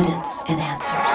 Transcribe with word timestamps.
evidence 0.00 0.42
and 0.48 0.58
answers. 0.60 1.12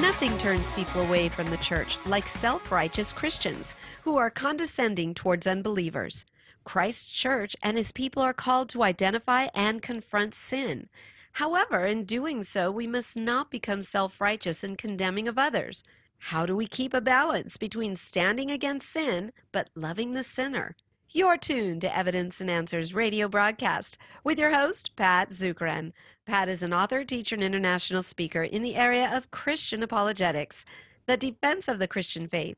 Nothing 0.00 0.38
turns 0.38 0.70
people 0.70 1.00
away 1.00 1.28
from 1.28 1.50
the 1.50 1.56
church 1.56 1.98
like 2.06 2.28
self 2.28 2.70
righteous 2.70 3.12
Christians 3.12 3.74
who 4.02 4.16
are 4.16 4.30
condescending 4.30 5.12
towards 5.14 5.46
unbelievers. 5.46 6.24
Christ's 6.62 7.10
church 7.10 7.56
and 7.64 7.76
his 7.76 7.90
people 7.90 8.22
are 8.22 8.32
called 8.32 8.68
to 8.70 8.84
identify 8.84 9.48
and 9.54 9.82
confront 9.82 10.36
sin. 10.36 10.88
However, 11.32 11.84
in 11.84 12.04
doing 12.04 12.44
so, 12.44 12.70
we 12.70 12.86
must 12.86 13.16
not 13.16 13.50
become 13.50 13.82
self 13.82 14.20
righteous 14.20 14.62
and 14.62 14.78
condemning 14.78 15.26
of 15.26 15.36
others. 15.36 15.82
How 16.18 16.46
do 16.46 16.54
we 16.54 16.68
keep 16.68 16.94
a 16.94 17.00
balance 17.00 17.56
between 17.56 17.96
standing 17.96 18.52
against 18.52 18.88
sin 18.88 19.32
but 19.50 19.68
loving 19.74 20.12
the 20.12 20.22
sinner? 20.22 20.76
You're 21.14 21.36
tuned 21.36 21.82
to 21.82 21.94
Evidence 21.94 22.40
and 22.40 22.48
Answers 22.48 22.94
radio 22.94 23.28
broadcast 23.28 23.98
with 24.24 24.38
your 24.38 24.54
host, 24.54 24.96
Pat 24.96 25.28
Zukeran. 25.28 25.92
Pat 26.24 26.48
is 26.48 26.62
an 26.62 26.72
author, 26.72 27.04
teacher, 27.04 27.34
and 27.34 27.44
international 27.44 28.02
speaker 28.02 28.42
in 28.42 28.62
the 28.62 28.76
area 28.76 29.14
of 29.14 29.30
Christian 29.30 29.82
apologetics, 29.82 30.64
the 31.04 31.18
defense 31.18 31.68
of 31.68 31.78
the 31.78 31.86
Christian 31.86 32.28
faith. 32.28 32.56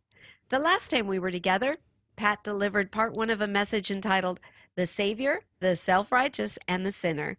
The 0.51 0.61
last 0.61 0.93
time 0.93 1.09
we 1.09 1.19
were 1.19 1.33
together, 1.33 1.79
Pat 2.15 2.45
delivered 2.45 2.93
part 2.93 3.15
one 3.15 3.29
of 3.29 3.41
a 3.41 3.49
message 3.49 3.91
entitled 3.91 4.39
The 4.77 4.87
Savior, 4.87 5.41
the 5.59 5.75
Self 5.75 6.13
Righteous, 6.13 6.57
and 6.69 6.87
the 6.87 6.93
Sinner. 6.93 7.37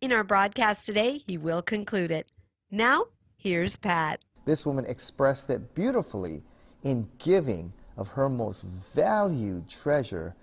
In 0.00 0.12
our 0.12 0.22
broadcast 0.22 0.86
today, 0.86 1.24
he 1.26 1.36
will 1.36 1.62
conclude 1.62 2.12
it. 2.12 2.28
Now, 2.70 3.06
here's 3.36 3.76
Pat. 3.76 4.20
This 4.44 4.64
woman 4.64 4.86
expressed 4.86 5.50
it 5.50 5.74
beautifully 5.74 6.40
in 6.84 7.08
giving 7.18 7.72
of 7.96 8.10
her 8.10 8.28
most 8.28 8.62
valued 8.62 9.68
treasure 9.68 10.36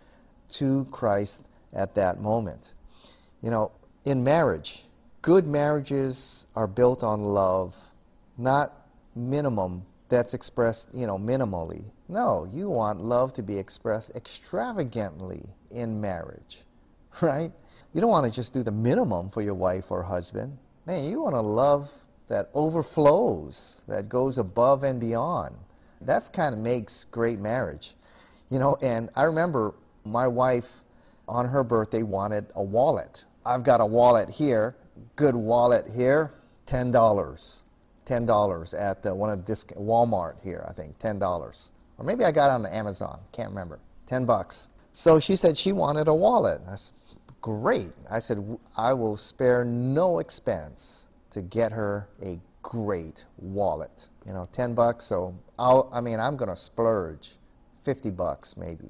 to 0.49 0.85
Christ 0.91 1.43
at 1.73 1.95
that 1.95 2.19
moment. 2.19 2.73
You 3.41 3.51
know, 3.51 3.71
in 4.05 4.23
marriage, 4.23 4.85
good 5.21 5.47
marriages 5.47 6.47
are 6.55 6.67
built 6.67 7.03
on 7.03 7.21
love, 7.21 7.77
not 8.37 8.87
minimum 9.15 9.85
that's 10.09 10.33
expressed, 10.33 10.89
you 10.93 11.07
know, 11.07 11.17
minimally. 11.17 11.83
No, 12.07 12.49
you 12.51 12.69
want 12.69 13.01
love 13.01 13.33
to 13.33 13.43
be 13.43 13.57
expressed 13.57 14.11
extravagantly 14.15 15.45
in 15.71 16.01
marriage, 16.01 16.63
right? 17.21 17.51
You 17.93 18.01
don't 18.01 18.09
want 18.09 18.25
to 18.25 18.31
just 18.31 18.53
do 18.53 18.63
the 18.63 18.71
minimum 18.71 19.29
for 19.29 19.41
your 19.41 19.53
wife 19.53 19.91
or 19.91 20.03
husband. 20.03 20.57
Man, 20.85 21.05
you 21.05 21.21
want 21.21 21.35
a 21.35 21.41
love 21.41 21.91
that 22.27 22.49
overflows, 22.53 23.83
that 23.87 24.09
goes 24.09 24.37
above 24.37 24.83
and 24.83 24.99
beyond. 24.99 25.55
That's 26.01 26.29
kind 26.29 26.53
of 26.53 26.59
makes 26.59 27.05
great 27.05 27.39
marriage. 27.39 27.95
You 28.49 28.59
know, 28.59 28.77
and 28.81 29.09
I 29.15 29.23
remember 29.23 29.75
my 30.05 30.27
wife 30.27 30.81
on 31.27 31.47
her 31.47 31.63
birthday 31.63 32.03
wanted 32.03 32.45
a 32.55 32.63
wallet. 32.63 33.23
I've 33.45 33.63
got 33.63 33.81
a 33.81 33.85
wallet 33.85 34.29
here, 34.29 34.75
good 35.15 35.35
wallet 35.35 35.85
here, 35.93 36.33
$10. 36.67 37.63
$10 38.05 38.79
at 38.79 39.03
the, 39.03 39.13
one 39.13 39.29
of 39.29 39.45
this 39.45 39.63
Walmart 39.65 40.35
here, 40.43 40.65
I 40.67 40.73
think, 40.73 40.97
$10. 40.97 41.71
Or 41.97 42.05
maybe 42.05 42.25
I 42.25 42.31
got 42.31 42.47
it 42.47 42.53
on 42.53 42.65
Amazon, 42.65 43.19
can't 43.31 43.49
remember. 43.49 43.79
10 44.07 44.25
bucks. 44.25 44.67
So 44.93 45.19
she 45.19 45.35
said 45.35 45.57
she 45.57 45.71
wanted 45.71 46.07
a 46.07 46.13
wallet. 46.13 46.61
I 46.67 46.75
said, 46.75 46.93
great. 47.41 47.91
I 48.09 48.19
said, 48.19 48.57
I 48.75 48.93
will 48.93 49.15
spare 49.15 49.63
no 49.63 50.19
expense 50.19 51.07
to 51.31 51.41
get 51.41 51.71
her 51.71 52.09
a 52.23 52.39
great 52.63 53.25
wallet. 53.37 54.07
You 54.25 54.33
know, 54.33 54.49
10 54.51 54.73
bucks, 54.73 55.05
so 55.05 55.35
I'll, 55.57 55.89
I 55.93 56.01
mean, 56.01 56.19
I'm 56.19 56.35
going 56.35 56.49
to 56.49 56.55
splurge 56.55 57.35
50 57.83 58.09
bucks 58.11 58.57
maybe. 58.57 58.89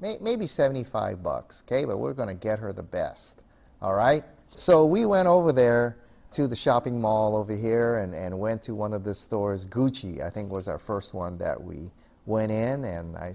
Maybe 0.00 0.46
75 0.46 1.22
bucks, 1.22 1.64
okay? 1.66 1.84
But 1.84 1.98
we're 1.98 2.14
going 2.14 2.28
to 2.28 2.34
get 2.34 2.60
her 2.60 2.72
the 2.72 2.84
best, 2.84 3.42
all 3.82 3.94
right? 3.94 4.22
So 4.54 4.86
we 4.86 5.06
went 5.06 5.26
over 5.26 5.52
there 5.52 5.96
to 6.32 6.46
the 6.46 6.56
shopping 6.56 7.00
mall 7.00 7.36
over 7.36 7.56
here 7.56 7.98
and, 7.98 8.14
and 8.14 8.38
went 8.38 8.62
to 8.64 8.74
one 8.74 8.92
of 8.92 9.02
the 9.02 9.14
stores. 9.14 9.64
Gucci, 9.64 10.22
I 10.22 10.30
think, 10.30 10.50
was 10.50 10.68
our 10.68 10.78
first 10.78 11.14
one 11.14 11.38
that 11.38 11.60
we 11.60 11.90
went 12.26 12.52
in. 12.52 12.84
And 12.84 13.16
I 13.16 13.34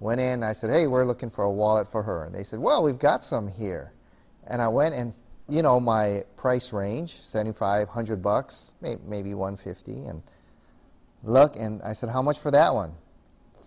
went 0.00 0.20
in, 0.20 0.34
and 0.34 0.44
I 0.44 0.52
said, 0.52 0.70
hey, 0.70 0.86
we're 0.86 1.04
looking 1.04 1.30
for 1.30 1.44
a 1.44 1.50
wallet 1.50 1.88
for 1.88 2.02
her. 2.02 2.24
And 2.24 2.34
they 2.34 2.44
said, 2.44 2.60
well, 2.60 2.82
we've 2.82 2.98
got 2.98 3.24
some 3.24 3.48
here. 3.48 3.92
And 4.46 4.62
I 4.62 4.68
went 4.68 4.94
and, 4.94 5.12
you 5.48 5.62
know, 5.62 5.80
my 5.80 6.24
price 6.36 6.72
range, 6.72 7.14
75, 7.14 7.88
100 7.88 8.22
bucks, 8.22 8.74
maybe 8.80 9.34
150. 9.34 10.06
And 10.06 10.22
look, 11.24 11.56
and 11.56 11.82
I 11.82 11.94
said, 11.94 12.10
how 12.10 12.22
much 12.22 12.38
for 12.38 12.50
that 12.52 12.74
one? 12.74 12.92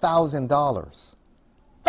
$1,000. 0.02 1.16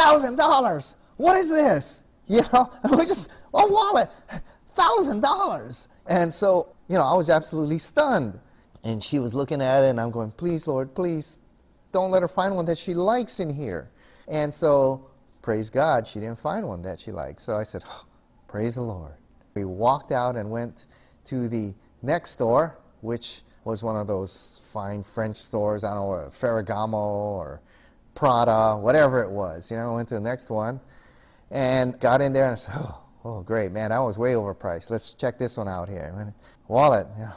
$1,000. 0.01 0.97
What 1.17 1.37
is 1.37 1.51
this? 1.51 2.05
You 2.31 2.43
know, 2.53 2.71
we 2.97 3.07
just, 3.07 3.29
a 3.53 3.67
wallet, 3.67 4.09
$1,000. 4.79 5.89
And 6.07 6.33
so, 6.33 6.69
you 6.87 6.95
know, 6.95 7.03
I 7.03 7.17
was 7.17 7.29
absolutely 7.29 7.81
stunned. 7.81 8.39
And 8.85 9.03
she 9.03 9.19
was 9.19 9.35
looking 9.35 9.61
at 9.61 9.83
it, 9.83 9.89
and 9.89 10.01
I'm 10.01 10.13
going, 10.13 10.31
please, 10.31 10.69
Lord, 10.69 10.95
please, 10.95 11.41
don't 11.91 12.13
let 12.13 12.23
her 12.23 12.29
find 12.29 12.55
one 12.55 12.67
that 12.67 12.79
she 12.79 12.95
likes 12.95 13.41
in 13.41 13.51
here. 13.53 13.91
And 14.29 14.55
so, 14.55 15.11
praise 15.43 15.71
God, 15.71 16.07
she 16.07 16.21
didn't 16.21 16.39
find 16.39 16.69
one 16.69 16.83
that 16.83 17.01
she 17.01 17.11
liked. 17.11 17.41
So 17.41 17.57
I 17.57 17.65
said, 17.65 17.83
oh, 17.89 18.05
praise 18.47 18.77
the 18.77 18.83
Lord. 18.83 19.15
We 19.55 19.65
walked 19.65 20.13
out 20.13 20.37
and 20.37 20.53
went 20.53 20.87
to 21.25 21.49
the 21.49 21.75
next 22.03 22.31
store, 22.31 22.79
which 23.01 23.43
was 23.65 23.83
one 23.83 23.97
of 23.97 24.07
those 24.07 24.63
fine 24.65 25.03
French 25.03 25.37
stores, 25.37 25.83
I 25.83 25.95
don't 25.95 26.09
know, 26.09 26.29
Ferragamo 26.29 26.93
or 26.95 27.61
Prada, 28.15 28.77
whatever 28.79 29.23
it 29.23 29.31
was. 29.31 29.71
You 29.71 29.77
know, 29.77 29.95
went 29.95 30.09
to 30.09 30.15
the 30.15 30.21
next 30.21 30.51
one 30.51 30.81
and 31.51 31.99
got 32.01 32.21
in 32.21 32.33
there 32.33 32.45
and 32.45 32.53
I 32.53 32.57
said, 32.57 32.75
oh, 32.77 33.01
Oh, 33.23 33.43
great, 33.43 33.71
man, 33.71 33.91
that 33.91 33.99
was 33.99 34.17
way 34.17 34.33
overpriced. 34.33 34.89
Let's 34.89 35.13
check 35.13 35.39
this 35.39 35.59
one 35.59 35.69
out 35.69 35.89
here. 35.89 36.35
Wallet, 36.69 37.07
yeah. 37.19 37.33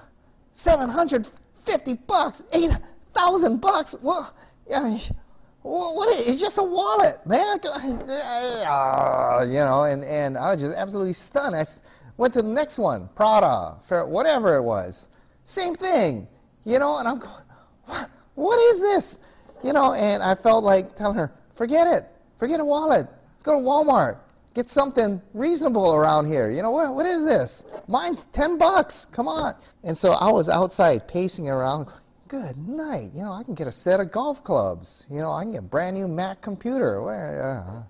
750 0.53 1.93
bucks, 2.07 2.43
8,000 2.53 3.59
bucks. 3.59 3.95
Well, 4.01 4.33
yeah, 4.69 4.97
what 5.61 6.07
is, 6.09 6.27
it's 6.27 6.41
just 6.41 6.57
a 6.57 6.63
wallet, 6.63 7.25
man. 7.25 7.59
You 7.63 7.69
know, 9.65 9.83
and, 9.83 10.05
and 10.05 10.37
I 10.37 10.53
was 10.53 10.61
just 10.61 10.75
absolutely 10.77 11.13
stunned. 11.13 11.55
I 11.55 11.65
went 12.15 12.33
to 12.35 12.41
the 12.41 12.47
next 12.47 12.79
one, 12.79 13.09
Prada, 13.13 13.77
whatever 14.05 14.55
it 14.55 14.63
was. 14.63 15.09
Same 15.43 15.75
thing, 15.75 16.29
you 16.63 16.79
know, 16.79 16.97
and 16.97 17.09
I'm 17.09 17.19
going, 17.19 17.43
what, 17.85 18.09
what 18.35 18.57
is 18.71 18.79
this? 18.79 19.19
You 19.63 19.73
know, 19.73 19.93
and 19.93 20.21
I 20.21 20.35
felt 20.35 20.63
like 20.63 20.95
telling 20.95 21.17
her, 21.17 21.31
forget 21.55 21.87
it, 21.87 22.05
forget 22.37 22.59
a 22.59 22.65
wallet. 22.65 23.07
Let's 23.31 23.43
go 23.43 23.59
to 23.59 23.65
Walmart. 23.65 24.17
Get 24.53 24.69
something 24.69 25.21
reasonable 25.33 25.95
around 25.95 26.27
here. 26.27 26.51
You 26.51 26.61
know, 26.61 26.71
what, 26.71 26.93
what 26.93 27.05
is 27.05 27.23
this? 27.23 27.65
Mine's 27.87 28.25
10 28.25 28.57
bucks. 28.57 29.07
Come 29.11 29.27
on. 29.27 29.55
And 29.83 29.97
so 29.97 30.11
I 30.11 30.31
was 30.31 30.47
outside 30.47 31.07
pacing 31.07 31.49
around. 31.49 31.87
Good 32.27 32.57
night. 32.67 33.11
You 33.15 33.23
know, 33.23 33.33
I 33.33 33.43
can 33.43 33.55
get 33.55 33.67
a 33.67 33.71
set 33.71 33.99
of 33.99 34.11
golf 34.11 34.43
clubs. 34.43 35.07
You 35.09 35.19
know, 35.19 35.31
I 35.31 35.43
can 35.43 35.53
get 35.53 35.59
a 35.59 35.63
brand 35.63 35.95
new 35.95 36.07
Mac 36.07 36.41
computer. 36.41 37.09
Uh, 37.09 37.83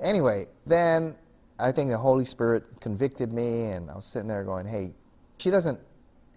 anyway, 0.00 0.46
then 0.66 1.14
I 1.60 1.70
think 1.70 1.90
the 1.90 1.98
Holy 1.98 2.24
Spirit 2.24 2.64
convicted 2.80 3.32
me, 3.32 3.66
and 3.66 3.90
I 3.90 3.94
was 3.94 4.04
sitting 4.04 4.28
there 4.28 4.42
going, 4.44 4.66
hey, 4.66 4.92
she 5.38 5.50
doesn't 5.50 5.78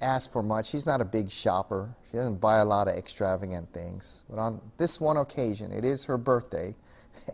ask 0.03 0.31
for 0.31 0.43
much. 0.43 0.69
She's 0.69 0.85
not 0.85 1.01
a 1.01 1.05
big 1.05 1.31
shopper. 1.31 1.95
She 2.11 2.17
doesn't 2.17 2.39
buy 2.39 2.57
a 2.57 2.65
lot 2.65 2.87
of 2.87 2.95
extravagant 2.95 3.71
things. 3.73 4.23
But 4.29 4.39
on 4.39 4.61
this 4.77 4.99
one 4.99 5.17
occasion, 5.17 5.71
it 5.71 5.85
is 5.85 6.03
her 6.05 6.17
birthday. 6.17 6.75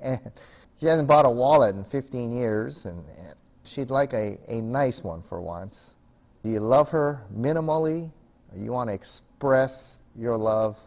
And 0.02 0.20
she 0.80 0.86
hasn't 0.86 1.08
bought 1.08 1.26
a 1.26 1.30
wallet 1.30 1.76
in 1.76 1.84
15 1.84 2.32
years, 2.32 2.86
and, 2.86 3.04
and 3.18 3.36
she'd 3.64 3.90
like 3.90 4.14
a, 4.14 4.38
a 4.48 4.62
nice 4.62 5.04
one 5.04 5.22
for 5.22 5.42
once. 5.42 5.98
Do 6.44 6.50
you 6.50 6.62
love 6.62 6.90
her 6.92 7.26
minimally, 7.36 8.12
or 8.52 8.58
you 8.58 8.72
want 8.72 8.90
to 8.90 8.94
express 8.94 10.02
your 10.16 10.38
love 10.38 10.78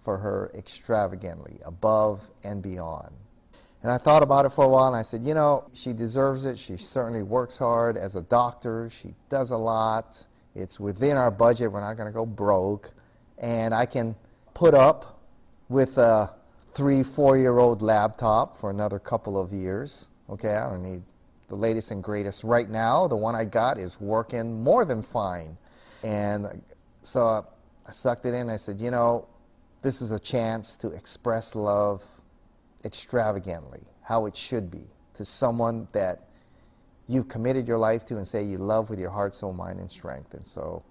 for 0.00 0.18
her 0.18 0.52
extravagantly, 0.54 1.58
above 1.64 2.28
and 2.44 2.62
beyond? 2.62 3.12
And 3.82 3.90
I 3.90 3.98
thought 3.98 4.22
about 4.22 4.44
it 4.44 4.50
for 4.50 4.64
a 4.64 4.68
while, 4.68 4.86
and 4.86 4.96
I 4.96 5.02
said, 5.02 5.24
you 5.24 5.34
know, 5.34 5.64
she 5.72 5.92
deserves 5.92 6.44
it. 6.44 6.58
She 6.58 6.76
certainly 6.76 7.22
works 7.22 7.58
hard 7.58 7.96
as 7.96 8.14
a 8.14 8.20
doctor. 8.22 8.90
She 8.90 9.14
does 9.30 9.50
a 9.50 9.56
lot. 9.56 10.26
It's 10.54 10.80
within 10.80 11.16
our 11.16 11.30
budget. 11.30 11.70
We're 11.70 11.80
not 11.80 11.94
going 11.94 12.08
to 12.08 12.12
go 12.12 12.26
broke. 12.26 12.92
And 13.38 13.74
I 13.74 13.86
can 13.86 14.14
put 14.54 14.74
up 14.74 15.20
with 15.68 15.98
a 15.98 16.30
three, 16.72 17.02
four 17.02 17.38
year 17.38 17.58
old 17.58 17.82
laptop 17.82 18.56
for 18.56 18.70
another 18.70 18.98
couple 18.98 19.40
of 19.40 19.52
years. 19.52 20.10
Okay, 20.28 20.54
I 20.54 20.68
don't 20.68 20.82
need 20.82 21.02
the 21.48 21.56
latest 21.56 21.90
and 21.90 22.02
greatest 22.02 22.44
right 22.44 22.68
now. 22.68 23.08
The 23.08 23.16
one 23.16 23.34
I 23.34 23.44
got 23.44 23.78
is 23.78 24.00
working 24.00 24.62
more 24.62 24.84
than 24.84 25.02
fine. 25.02 25.56
And 26.02 26.62
so 27.02 27.44
I 27.86 27.92
sucked 27.92 28.24
it 28.26 28.34
in. 28.34 28.48
I 28.48 28.56
said, 28.56 28.80
you 28.80 28.90
know, 28.90 29.26
this 29.82 30.00
is 30.00 30.12
a 30.12 30.18
chance 30.18 30.76
to 30.76 30.88
express 30.88 31.54
love 31.54 32.04
extravagantly, 32.84 33.82
how 34.02 34.26
it 34.26 34.36
should 34.36 34.70
be, 34.70 34.86
to 35.14 35.24
someone 35.24 35.88
that 35.92 36.29
you've 37.10 37.28
committed 37.28 37.66
your 37.66 37.78
life 37.78 38.04
to 38.06 38.16
and 38.16 38.26
say 38.26 38.42
you 38.42 38.58
love 38.58 38.90
with 38.90 38.98
your 38.98 39.10
heart, 39.10 39.34
soul, 39.34 39.52
mind, 39.52 39.80
and 39.80 39.90
strength. 39.90 40.34
And 40.34 40.46
so 40.46 40.82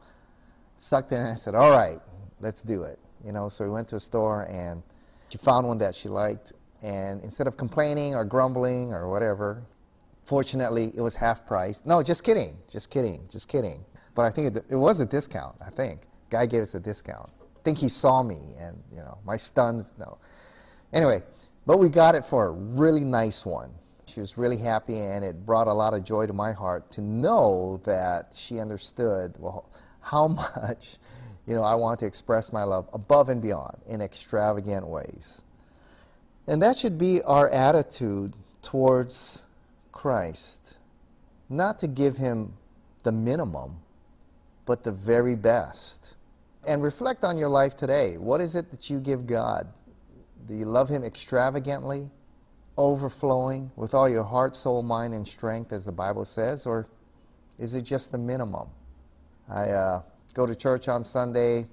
sucked 0.78 1.12
in 1.12 1.20
and 1.20 1.30
I 1.30 1.36
said, 1.36 1.56
all 1.56 1.72
right, 1.72 2.00
let's 2.40 2.62
do 2.62 2.84
it. 2.84 3.00
You 3.26 3.32
know, 3.32 3.50
so 3.50 3.66
we 3.66 3.72
went 3.72 3.88
to 3.90 3.96
a 3.96 4.00
store 4.00 4.44
and 4.44 4.84
she 5.30 5.38
found 5.38 5.68
one 5.68 5.78
that 5.78 5.94
she 5.94 6.10
liked, 6.10 6.54
and 6.82 7.24
instead 7.24 7.46
of 7.46 7.56
complaining 7.56 8.16
or 8.16 8.26
grumbling 8.26 8.94
or 8.94 9.08
whatever, 9.08 9.62
Fortunately, 10.30 10.94
it 10.96 11.02
was 11.02 11.16
half 11.16 11.48
price. 11.48 11.82
No, 11.86 12.04
just 12.04 12.24
kidding. 12.24 12.56
Just 12.72 12.92
kidding. 12.92 13.28
Just 13.32 13.48
kidding. 13.48 13.84
But 14.14 14.26
I 14.26 14.30
think 14.30 14.56
it, 14.56 14.64
it 14.70 14.76
was 14.76 15.00
a 15.00 15.06
discount, 15.08 15.56
I 15.60 15.72
think. 15.72 16.02
Guy 16.30 16.46
gave 16.46 16.62
us 16.62 16.76
a 16.76 16.80
discount. 16.80 17.32
I 17.42 17.62
think 17.64 17.80
he 17.80 17.90
saw 17.90 18.22
me 18.22 18.54
and, 18.60 18.80
you 18.94 19.00
know, 19.00 19.18
my 19.26 19.38
stunned, 19.38 19.86
no. 19.98 20.20
Anyway, 20.94 21.24
but 21.66 21.80
we 21.80 21.90
got 21.90 22.14
it 22.14 22.24
for 22.24 22.46
a 22.46 22.52
really 22.52 23.04
nice 23.04 23.44
one. 23.44 23.72
She 24.10 24.20
was 24.20 24.38
really 24.38 24.58
happy, 24.58 24.98
and 25.00 25.24
it 25.24 25.46
brought 25.46 25.68
a 25.68 25.74
lot 25.74 25.94
of 25.94 26.04
joy 26.04 26.26
to 26.26 26.34
my 26.34 26.52
heart 26.52 26.90
to 26.92 27.02
know 27.02 27.80
that 27.84 28.36
she 28.36 28.60
understood 28.60 29.36
well 29.38 29.70
how 30.02 30.28
much, 30.28 30.98
you 31.46 31.54
know, 31.54 31.62
I 31.62 31.76
want 31.76 32.00
to 32.00 32.06
express 32.06 32.52
my 32.52 32.64
love 32.64 32.90
above 32.94 33.30
and 33.30 33.42
beyond 33.42 33.78
in 33.88 34.02
extravagant 34.02 34.88
ways. 34.88 35.44
And 36.48 36.62
that 36.64 36.78
should 36.78 36.98
be 36.98 37.22
our 37.22 37.48
attitude 37.50 38.34
towards 38.64 39.46
Christ. 39.92 40.78
Not 41.48 41.80
to 41.80 41.88
give 41.88 42.18
him 42.18 42.54
the 43.04 43.12
minimum, 43.12 43.78
but 44.66 44.84
the 44.84 44.92
very 44.92 45.36
best. 45.36 46.16
And 46.66 46.82
reflect 46.82 47.24
on 47.24 47.38
your 47.38 47.50
life 47.50 47.76
today. 47.76 48.18
What 48.18 48.42
is 48.42 48.56
it 48.56 48.72
that 48.72 48.90
you 48.90 49.00
give 49.00 49.28
God? 49.28 49.68
Do 50.48 50.56
you 50.56 50.66
love 50.66 50.90
him 50.90 51.04
extravagantly? 51.04 52.10
Overflowing 52.80 53.70
with 53.76 53.94
all 53.94 54.08
your 54.08 54.24
heart, 54.24 54.56
soul, 54.56 54.82
mind, 54.82 55.14
and 55.14 55.28
strength, 55.28 55.74
as 55.74 55.84
the 55.84 55.92
Bible 55.92 56.24
says, 56.24 56.66
or 56.66 56.88
is 57.60 57.74
it 57.74 57.82
just 57.82 58.14
the 58.14 58.18
minimum? 58.18 58.70
I 59.50 59.64
uh, 59.70 60.02
go 60.34 60.46
to 60.46 60.56
church 60.56 60.88
on 60.88 61.04
Sunday, 61.04 61.68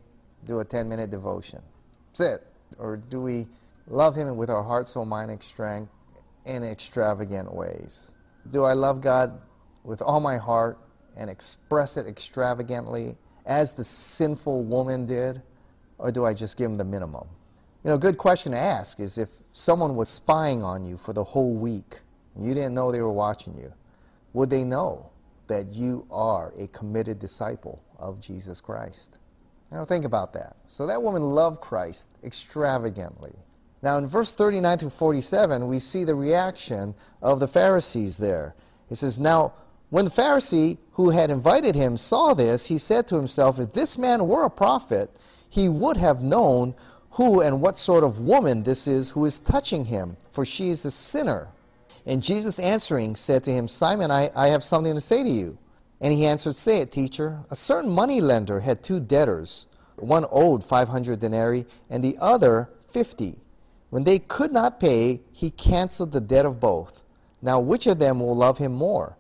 do 0.47 0.58
a 0.58 0.64
10 0.64 0.88
minute 0.88 1.11
devotion. 1.11 1.62
That's 2.08 2.20
it. 2.20 2.47
Or 2.79 2.97
do 2.97 3.23
we 3.23 3.47
love 3.87 4.17
Him 4.17 4.37
with 4.37 4.50
our 4.50 4.64
heart, 4.64 4.88
soul, 4.88 5.05
mind, 5.05 5.31
and 5.31 5.41
strength 5.41 5.93
in 6.44 6.64
extravagant 6.64 7.55
ways? 7.55 8.11
Do 8.50 8.64
I 8.64 8.73
love 8.73 9.00
God 9.00 9.41
with 9.85 10.02
all 10.02 10.19
my 10.19 10.37
heart 10.37 10.76
and 11.17 11.31
express 11.31 11.97
it 11.97 12.06
extravagantly 12.09 13.17
as 13.47 13.73
the 13.73 13.85
sinful 13.85 14.64
woman 14.64 15.06
did? 15.06 15.41
Or 15.99 16.11
do 16.11 16.25
I 16.25 16.35
just 16.35 16.56
give 16.56 16.69
Him 16.69 16.79
the 16.79 16.85
minimum? 16.85 17.29
You 17.87 17.91
know, 17.91 17.94
a 17.99 18.00
good 18.00 18.19
question 18.19 18.50
to 18.50 18.59
ask 18.59 18.99
is 18.99 19.17
if 19.17 19.29
someone 19.53 19.94
was 19.94 20.09
spying 20.09 20.61
on 20.61 20.85
you 20.85 20.97
for 20.97 21.12
the 21.12 21.23
whole 21.23 21.55
week 21.55 22.00
and 22.35 22.44
you 22.44 22.53
didn't 22.53 22.75
know 22.75 22.91
they 22.91 23.00
were 23.00 23.12
watching 23.12 23.56
you, 23.56 23.73
would 24.33 24.50
they 24.50 24.65
know 24.65 25.09
that 25.47 25.69
you 25.69 26.05
are 26.11 26.53
a 26.59 26.67
committed 26.67 27.21
disciple 27.21 27.85
of 28.00 28.21
Jesus 28.21 28.61
Christ? 28.61 29.19
Now 29.71 29.85
think 29.85 30.05
about 30.05 30.33
that. 30.33 30.56
So 30.67 30.85
that 30.88 31.00
woman 31.00 31.23
loved 31.23 31.61
Christ 31.61 32.09
extravagantly. 32.25 33.37
Now 33.83 33.99
in 33.99 34.09
verse 34.09 34.33
39 34.33 34.79
to 34.79 34.91
47, 34.91 35.69
we 35.69 35.79
see 35.79 36.03
the 36.03 36.17
reaction 36.17 36.93
of 37.23 37.38
the 37.38 37.47
Pharisees 37.47 38.17
there. 38.17 38.56
It 38.91 38.97
says, 38.97 39.21
Now 39.21 39.53
when 39.91 40.06
the 40.06 40.11
Pharisee 40.11 40.79
who 40.91 41.11
had 41.11 41.31
invited 41.31 41.77
him 41.77 41.99
saw 41.99 42.35
this, 42.35 42.67
he 42.67 42.79
said 42.79 43.06
to 43.06 43.15
himself, 43.15 43.61
If 43.61 43.75
this 43.75 43.97
man 43.97 44.27
were 44.27 44.43
a 44.43 44.50
prophet, 44.50 45.17
he 45.49 45.69
would 45.69 45.97
have 45.97 46.21
known 46.21 46.75
who 47.16 47.40
and 47.40 47.62
what 47.62 47.78
sort 47.78 48.04
of 48.04 48.20
woman 48.20 48.62
this 48.62 48.86
is 48.86 49.10
who 49.10 49.24
is 49.24 49.38
touching 49.38 49.86
him, 49.86 50.18
for 50.30 50.44
she 50.44 50.68
is 50.68 50.84
a 50.84 50.90
sinner. 50.90 51.48
And 52.04 52.22
Jesus 52.22 52.58
answering 52.58 53.16
said 53.16 53.42
to 53.44 53.50
him, 53.50 53.68
Simon, 53.68 54.10
I, 54.10 54.30
I 54.36 54.48
have 54.48 54.62
something 54.62 54.94
to 54.94 55.00
say 55.00 55.22
to 55.22 55.28
you. 55.28 55.56
And 55.98 56.12
he 56.12 56.26
answered, 56.26 56.56
Say 56.56 56.78
it, 56.80 56.92
teacher. 56.92 57.40
A 57.50 57.56
certain 57.56 57.90
money 57.90 58.20
lender 58.20 58.60
had 58.60 58.82
two 58.82 59.00
debtors. 59.00 59.66
One 59.96 60.26
owed 60.30 60.62
500 60.62 61.18
denarii, 61.18 61.64
and 61.88 62.04
the 62.04 62.18
other 62.20 62.68
50. 62.90 63.38
When 63.88 64.04
they 64.04 64.18
could 64.18 64.52
not 64.52 64.78
pay, 64.78 65.22
he 65.32 65.50
canceled 65.50 66.12
the 66.12 66.20
debt 66.20 66.44
of 66.44 66.60
both. 66.60 67.02
Now, 67.40 67.60
which 67.60 67.86
of 67.86 67.98
them 67.98 68.20
will 68.20 68.36
love 68.36 68.58
him 68.58 68.74
more? 68.74 69.16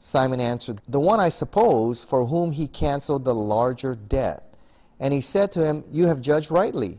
Simon 0.00 0.40
answered, 0.40 0.80
The 0.88 0.98
one, 0.98 1.20
I 1.20 1.28
suppose, 1.28 2.02
for 2.02 2.26
whom 2.26 2.50
he 2.50 2.66
canceled 2.66 3.24
the 3.24 3.34
larger 3.34 3.94
debt. 3.94 4.56
And 4.98 5.14
he 5.14 5.20
said 5.20 5.52
to 5.52 5.64
him, 5.64 5.84
You 5.92 6.08
have 6.08 6.20
judged 6.20 6.50
rightly. 6.50 6.98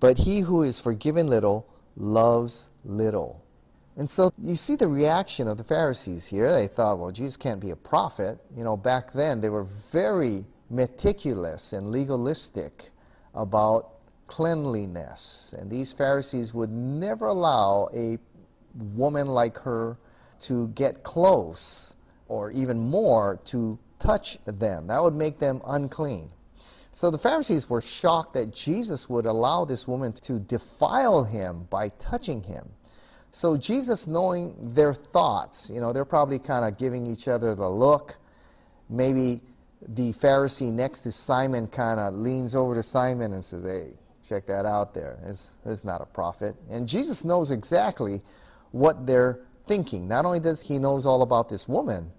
But 0.00 0.18
he 0.18 0.40
who 0.40 0.62
is 0.62 0.80
forgiven 0.80 1.26
little 1.26 1.66
loves 1.96 2.70
little. 2.84 3.42
And 3.96 4.08
so 4.08 4.32
you 4.40 4.54
see 4.54 4.76
the 4.76 4.86
reaction 4.86 5.48
of 5.48 5.56
the 5.58 5.64
Pharisees 5.64 6.26
here. 6.26 6.52
They 6.52 6.68
thought, 6.68 7.00
well, 7.00 7.10
Jesus 7.10 7.36
can't 7.36 7.60
be 7.60 7.70
a 7.70 7.76
prophet. 7.76 8.38
You 8.56 8.62
know, 8.62 8.76
back 8.76 9.12
then 9.12 9.40
they 9.40 9.48
were 9.48 9.64
very 9.64 10.44
meticulous 10.70 11.72
and 11.72 11.90
legalistic 11.90 12.90
about 13.34 13.94
cleanliness. 14.28 15.54
And 15.58 15.68
these 15.68 15.92
Pharisees 15.92 16.54
would 16.54 16.70
never 16.70 17.26
allow 17.26 17.88
a 17.92 18.18
woman 18.94 19.26
like 19.26 19.58
her 19.58 19.98
to 20.42 20.68
get 20.68 21.02
close 21.02 21.96
or 22.28 22.52
even 22.52 22.78
more 22.78 23.40
to 23.46 23.78
touch 23.98 24.38
them. 24.44 24.86
That 24.86 25.02
would 25.02 25.14
make 25.14 25.40
them 25.40 25.60
unclean. 25.66 26.30
So 26.98 27.12
the 27.12 27.18
Pharisees 27.18 27.70
were 27.70 27.80
shocked 27.80 28.34
that 28.34 28.52
Jesus 28.52 29.08
would 29.08 29.24
allow 29.24 29.64
this 29.64 29.86
woman 29.86 30.12
to 30.14 30.40
defile 30.40 31.22
him 31.22 31.68
by 31.70 31.90
touching 31.90 32.42
him. 32.42 32.68
So 33.30 33.56
Jesus, 33.56 34.08
knowing 34.08 34.56
their 34.74 34.92
thoughts, 34.92 35.70
you 35.72 35.80
know, 35.80 35.92
they're 35.92 36.04
probably 36.04 36.40
kind 36.40 36.64
of 36.64 36.76
giving 36.76 37.06
each 37.06 37.28
other 37.28 37.54
the 37.54 37.68
look. 37.68 38.16
Maybe 38.88 39.40
the 39.80 40.12
Pharisee 40.12 40.72
next 40.72 41.02
to 41.02 41.12
Simon 41.12 41.68
kind 41.68 42.00
of 42.00 42.14
leans 42.14 42.56
over 42.56 42.74
to 42.74 42.82
Simon 42.82 43.32
and 43.32 43.44
says, 43.44 43.62
Hey, 43.62 43.90
check 44.28 44.46
that 44.46 44.66
out 44.66 44.92
there. 44.92 45.20
It's, 45.24 45.52
it's 45.66 45.84
not 45.84 46.00
a 46.00 46.06
prophet. 46.06 46.56
And 46.68 46.88
Jesus 46.88 47.24
knows 47.24 47.52
exactly 47.52 48.22
what 48.72 49.06
they're 49.06 49.38
thinking. 49.68 50.08
Not 50.08 50.24
only 50.24 50.40
does 50.40 50.62
he 50.62 50.80
knows 50.80 51.06
all 51.06 51.22
about 51.22 51.48
this 51.48 51.68
woman, 51.68 52.10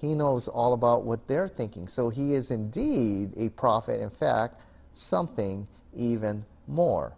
he 0.00 0.14
knows 0.14 0.46
all 0.46 0.74
about 0.74 1.04
what 1.04 1.26
they're 1.26 1.48
thinking. 1.48 1.88
So 1.88 2.10
he 2.10 2.34
is 2.34 2.50
indeed 2.50 3.32
a 3.36 3.48
prophet. 3.50 4.00
In 4.00 4.10
fact, 4.10 4.60
something 4.92 5.66
even 5.96 6.44
more. 6.66 7.14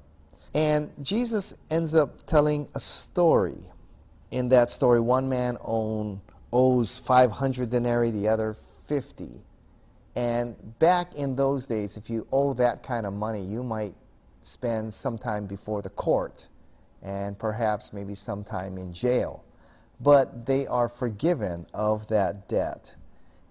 And 0.55 0.91
Jesus 1.03 1.55
ends 1.71 1.95
up 1.95 2.27
telling 2.27 2.69
a 2.75 2.81
story. 2.81 3.59
In 4.31 4.49
that 4.51 4.71
story, 4.71 5.01
one 5.01 5.29
man 5.29 5.59
own, 5.63 6.21
owes 6.53 6.99
500 6.99 7.69
denarii, 7.71 8.11
the 8.11 8.29
other 8.29 8.55
50. 8.87 9.41
And 10.15 10.79
back 10.79 11.15
in 11.15 11.37
those 11.37 11.67
days, 11.67 11.97
if 11.97 12.09
you 12.09 12.27
owe 12.33 12.55
that 12.55 12.83
kind 12.83 13.07
of 13.07 13.13
money, 13.13 13.43
you 13.43 13.63
might 13.63 13.95
spend 14.43 14.93
some 14.93 15.19
time 15.19 15.47
before 15.47 15.83
the 15.83 15.91
court 15.91 16.49
and 17.03 17.39
perhaps 17.39 17.93
maybe 17.93 18.15
some 18.15 18.43
time 18.43 18.79
in 18.79 18.93
jail 18.93 19.45
but 20.01 20.47
they 20.47 20.67
are 20.67 20.89
forgiven 20.89 21.67
of 21.75 22.07
that 22.09 22.49
debt. 22.49 22.95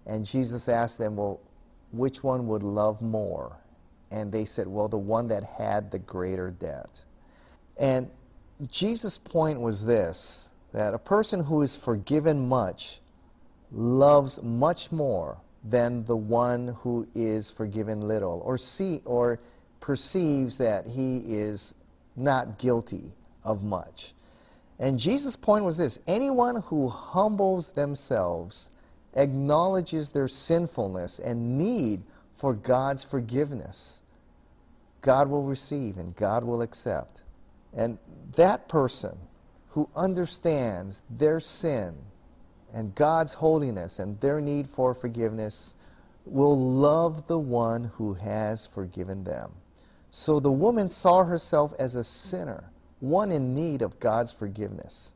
And 0.06 0.25
Jesus 0.25 0.70
asked 0.70 0.98
them, 0.98 1.18
Well, 1.18 1.39
which 1.92 2.24
one 2.24 2.48
would 2.48 2.63
love 2.63 3.01
more? 3.01 3.58
And 4.12 4.32
they 4.32 4.46
said, 4.46 4.68
Well, 4.68 4.88
the 4.88 4.98
one 4.98 5.27
that 5.27 5.44
had 5.44 5.92
the 5.92 6.00
greater 6.00 6.51
debt. 6.51 7.04
And 7.77 8.10
Jesus' 8.72 9.18
point 9.18 9.60
was 9.60 9.86
this 9.86 10.51
that 10.74 10.94
a 10.94 11.00
person 11.00 11.44
who 11.44 11.62
is 11.62 11.75
forgiven 11.75 12.48
much 12.48 13.00
loves 13.72 14.42
much 14.44 14.92
more 14.92 15.38
than 15.63 16.04
the 16.06 16.16
one 16.16 16.70
who 16.82 17.08
is 17.16 17.50
forgiven 17.50 18.01
little 18.01 18.42
or 18.46 18.58
see 18.58 19.01
or 19.06 19.39
perceives 19.80 20.58
that 20.58 20.86
he 20.86 21.18
is 21.25 21.75
not 22.16 22.58
guilty 22.58 23.12
of 23.44 23.63
much. 23.63 24.13
And 24.79 25.00
Jesus' 25.00 25.36
point 25.36 25.65
was 25.65 25.77
this 25.77 26.00
anyone 26.07 26.57
who 26.63 26.88
humbles 26.88 27.69
themselves, 27.69 28.72
acknowledges 29.15 30.12
their 30.12 30.27
sinfulness 30.27 31.19
and 31.19 31.57
need 31.57 32.03
for 32.34 32.53
God's 32.53 33.03
forgiveness, 33.03 34.03
God 35.01 35.29
will 35.29 35.46
receive 35.46 35.98
and 35.98 36.15
God 36.15 36.43
will 36.43 36.62
accept. 36.62 37.24
And 37.74 37.98
that 38.36 38.67
person 38.67 39.17
who 39.69 39.89
understands 39.96 41.01
their 41.10 41.39
sin 41.39 41.96
and 42.74 42.93
God's 42.93 43.34
holiness 43.34 44.00
and 44.00 44.19
their 44.19 44.39
need 44.39 44.67
for 44.67 44.93
forgiveness 44.93 45.75
will 46.25 46.60
love 46.60 47.25
the 47.27 47.39
one 47.39 47.86
who 47.96 48.13
has 48.15 48.67
forgiven 48.67 49.24
them. 49.24 49.51
So 50.12 50.39
the 50.39 50.51
woman 50.51 50.89
saw 50.89 51.24
herself 51.24 51.74
as 51.79 51.96
a 51.96 52.03
sinner 52.03 52.69
one 53.00 53.32
in 53.32 53.54
need 53.54 53.82
of 53.82 54.00
God's 54.00 54.32
forgiveness. 54.32 55.13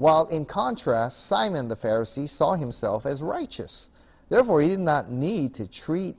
while 0.00 0.26
in 0.28 0.46
contrast, 0.46 1.26
Simon 1.26 1.68
the 1.68 1.76
Pharisee 1.76 2.26
saw 2.26 2.54
himself 2.54 3.04
as 3.04 3.22
righteous. 3.22 3.90
Therefore, 4.30 4.62
he 4.62 4.68
did 4.68 4.80
not 4.80 5.10
need 5.10 5.52
to 5.56 5.68
treat 5.68 6.16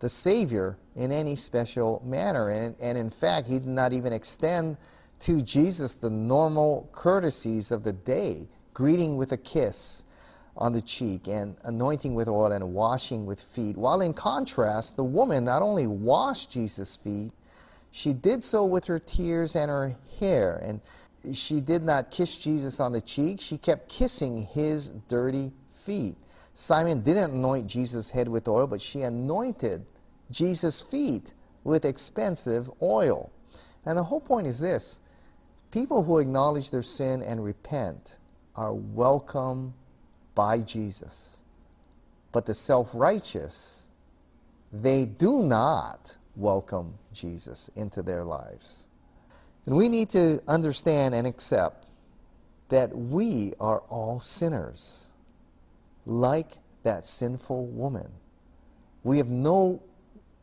the 0.00 0.08
Savior 0.10 0.76
in 0.96 1.10
any 1.10 1.34
special 1.34 2.02
manner. 2.04 2.50
And, 2.50 2.76
and 2.78 2.98
in 2.98 3.08
fact, 3.08 3.46
he 3.48 3.58
did 3.58 3.68
not 3.68 3.94
even 3.94 4.12
extend 4.12 4.76
to 5.20 5.40
Jesus 5.40 5.94
the 5.94 6.10
normal 6.10 6.90
courtesies 6.92 7.70
of 7.70 7.84
the 7.84 7.94
day 7.94 8.46
greeting 8.74 9.16
with 9.16 9.32
a 9.32 9.38
kiss 9.38 10.04
on 10.58 10.74
the 10.74 10.82
cheek 10.82 11.26
and 11.26 11.56
anointing 11.64 12.14
with 12.14 12.28
oil 12.28 12.52
and 12.52 12.74
washing 12.74 13.24
with 13.24 13.40
feet. 13.40 13.78
While 13.78 14.02
in 14.02 14.12
contrast, 14.12 14.96
the 14.96 15.04
woman 15.04 15.46
not 15.46 15.62
only 15.62 15.86
washed 15.86 16.50
Jesus' 16.50 16.96
feet, 16.96 17.32
she 17.96 18.12
did 18.12 18.42
so 18.42 18.62
with 18.62 18.84
her 18.84 18.98
tears 18.98 19.56
and 19.56 19.70
her 19.70 19.96
hair. 20.20 20.60
And 20.62 20.82
she 21.34 21.62
did 21.62 21.82
not 21.82 22.10
kiss 22.10 22.36
Jesus 22.36 22.78
on 22.78 22.92
the 22.92 23.00
cheek, 23.00 23.40
she 23.40 23.56
kept 23.56 23.88
kissing 23.88 24.42
his 24.52 24.90
dirty 25.08 25.50
feet. 25.70 26.14
Simon 26.52 27.00
didn't 27.00 27.30
anoint 27.30 27.66
Jesus' 27.66 28.10
head 28.10 28.28
with 28.28 28.48
oil, 28.48 28.66
but 28.66 28.82
she 28.82 29.00
anointed 29.00 29.86
Jesus' 30.30 30.82
feet 30.82 31.32
with 31.64 31.86
expensive 31.86 32.70
oil. 32.82 33.30
And 33.86 33.96
the 33.96 34.02
whole 34.02 34.20
point 34.20 34.46
is 34.46 34.58
this 34.58 35.00
people 35.70 36.02
who 36.02 36.18
acknowledge 36.18 36.70
their 36.70 36.82
sin 36.82 37.22
and 37.22 37.42
repent 37.42 38.18
are 38.56 38.74
welcome 38.74 39.72
by 40.34 40.58
Jesus. 40.60 41.42
But 42.30 42.44
the 42.44 42.54
self 42.54 42.90
righteous, 42.94 43.88
they 44.70 45.06
do 45.06 45.42
not 45.42 46.18
welcome 46.36 46.94
Jesus 47.12 47.70
into 47.74 48.02
their 48.02 48.24
lives. 48.24 48.86
And 49.66 49.76
we 49.76 49.88
need 49.88 50.10
to 50.10 50.40
understand 50.46 51.14
and 51.14 51.26
accept 51.26 51.86
that 52.68 52.96
we 52.96 53.52
are 53.58 53.80
all 53.88 54.20
sinners 54.20 55.12
like 56.04 56.58
that 56.84 57.06
sinful 57.06 57.66
woman. 57.66 58.08
We 59.02 59.18
have 59.18 59.28
no 59.28 59.82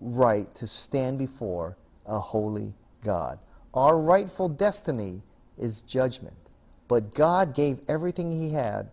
right 0.02 0.54
to 0.56 0.68
stand 0.68 1.18
before 1.18 1.78
a 2.06 2.20
holy 2.20 2.74
God. 3.04 3.40
Our 3.74 3.98
rightful 3.98 4.50
destiny 4.50 5.22
is 5.58 5.82
judgment. 5.82 6.36
But 6.88 7.14
God 7.14 7.56
gave 7.56 7.80
everything 7.88 8.32
He 8.32 8.52
had 8.54 8.90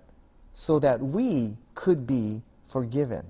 so 0.53 0.79
that 0.79 1.01
we 1.01 1.57
could 1.75 2.07
be 2.07 2.43
forgiven. 2.65 3.27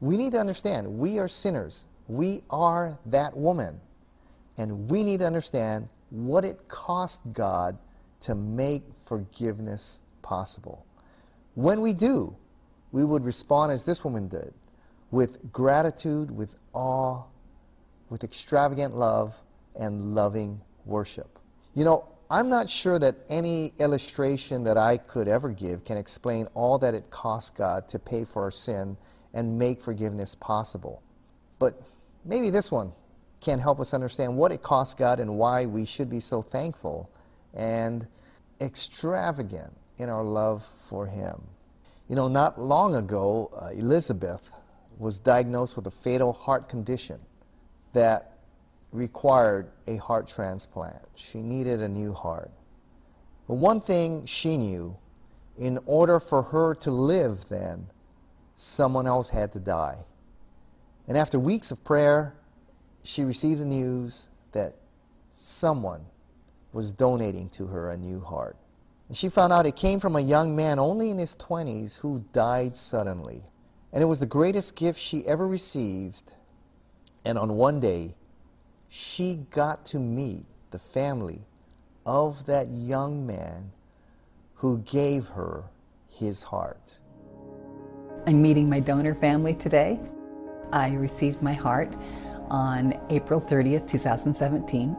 We 0.00 0.16
need 0.16 0.32
to 0.32 0.38
understand 0.40 0.98
we 0.98 1.18
are 1.18 1.28
sinners. 1.28 1.86
We 2.10 2.42
are 2.50 2.98
that 3.06 3.36
woman. 3.36 3.80
And 4.58 4.90
we 4.90 5.04
need 5.04 5.20
to 5.20 5.26
understand 5.26 5.88
what 6.10 6.44
it 6.44 6.66
cost 6.66 7.20
God 7.32 7.78
to 8.22 8.34
make 8.34 8.82
forgiveness 9.04 10.00
possible. 10.20 10.84
When 11.54 11.80
we 11.80 11.92
do, 11.92 12.34
we 12.90 13.04
would 13.04 13.24
respond 13.24 13.70
as 13.70 13.84
this 13.84 14.02
woman 14.02 14.26
did 14.26 14.52
with 15.12 15.52
gratitude, 15.52 16.32
with 16.32 16.56
awe, 16.72 17.22
with 18.08 18.24
extravagant 18.24 18.96
love, 18.96 19.36
and 19.76 20.12
loving 20.12 20.60
worship. 20.86 21.38
You 21.74 21.84
know, 21.84 22.08
I'm 22.28 22.48
not 22.48 22.68
sure 22.68 22.98
that 22.98 23.14
any 23.28 23.72
illustration 23.78 24.64
that 24.64 24.76
I 24.76 24.96
could 24.96 25.28
ever 25.28 25.50
give 25.50 25.84
can 25.84 25.96
explain 25.96 26.48
all 26.54 26.76
that 26.80 26.92
it 26.92 27.08
cost 27.10 27.54
God 27.54 27.88
to 27.88 28.00
pay 28.00 28.24
for 28.24 28.42
our 28.42 28.50
sin 28.50 28.96
and 29.32 29.56
make 29.56 29.80
forgiveness 29.80 30.34
possible. 30.34 31.04
But 31.60 31.80
maybe 32.24 32.50
this 32.50 32.70
one 32.70 32.92
can 33.40 33.58
help 33.58 33.80
us 33.80 33.94
understand 33.94 34.36
what 34.36 34.52
it 34.52 34.62
cost 34.62 34.98
God 34.98 35.20
and 35.20 35.38
why 35.38 35.66
we 35.66 35.86
should 35.86 36.10
be 36.10 36.20
so 36.20 36.42
thankful 36.42 37.10
and 37.54 38.06
extravagant 38.60 39.72
in 39.98 40.08
our 40.08 40.22
love 40.22 40.64
for 40.64 41.06
Him. 41.06 41.40
You 42.08 42.16
know, 42.16 42.28
not 42.28 42.60
long 42.60 42.96
ago, 42.96 43.50
uh, 43.56 43.68
Elizabeth 43.68 44.50
was 44.98 45.18
diagnosed 45.18 45.76
with 45.76 45.86
a 45.86 45.90
fatal 45.90 46.32
heart 46.32 46.68
condition 46.68 47.20
that 47.92 48.38
required 48.92 49.70
a 49.86 49.96
heart 49.96 50.28
transplant. 50.28 51.02
She 51.14 51.40
needed 51.40 51.80
a 51.80 51.88
new 51.88 52.12
heart. 52.12 52.50
But 53.46 53.54
one 53.54 53.80
thing 53.80 54.26
she 54.26 54.56
knew 54.56 54.96
in 55.58 55.78
order 55.86 56.20
for 56.20 56.42
her 56.42 56.74
to 56.76 56.90
live 56.90 57.48
then, 57.48 57.86
someone 58.56 59.06
else 59.06 59.28
had 59.28 59.52
to 59.52 59.60
die. 59.60 59.96
And 61.10 61.18
after 61.18 61.40
weeks 61.40 61.72
of 61.72 61.82
prayer, 61.82 62.36
she 63.02 63.24
received 63.24 63.60
the 63.60 63.64
news 63.64 64.28
that 64.52 64.76
someone 65.32 66.06
was 66.72 66.92
donating 66.92 67.48
to 67.48 67.66
her 67.66 67.90
a 67.90 67.96
new 67.96 68.20
heart. 68.20 68.56
And 69.08 69.16
she 69.16 69.28
found 69.28 69.52
out 69.52 69.66
it 69.66 69.74
came 69.74 69.98
from 69.98 70.14
a 70.14 70.20
young 70.20 70.54
man 70.54 70.78
only 70.78 71.10
in 71.10 71.18
his 71.18 71.34
20s 71.34 71.98
who 71.98 72.24
died 72.32 72.76
suddenly. 72.76 73.42
And 73.92 74.04
it 74.04 74.06
was 74.06 74.20
the 74.20 74.26
greatest 74.26 74.76
gift 74.76 75.00
she 75.00 75.26
ever 75.26 75.48
received. 75.48 76.34
And 77.24 77.36
on 77.36 77.54
one 77.54 77.80
day, 77.80 78.14
she 78.88 79.46
got 79.50 79.84
to 79.86 79.98
meet 79.98 80.44
the 80.70 80.78
family 80.78 81.40
of 82.06 82.46
that 82.46 82.68
young 82.68 83.26
man 83.26 83.72
who 84.54 84.78
gave 84.82 85.26
her 85.26 85.64
his 86.08 86.44
heart. 86.44 86.98
I'm 88.28 88.40
meeting 88.40 88.70
my 88.70 88.78
donor 88.78 89.16
family 89.16 89.54
today. 89.54 89.98
I 90.72 90.94
received 90.94 91.42
my 91.42 91.52
heart 91.52 91.92
on 92.48 92.94
April 93.10 93.40
30th, 93.40 93.88
2017. 93.90 94.96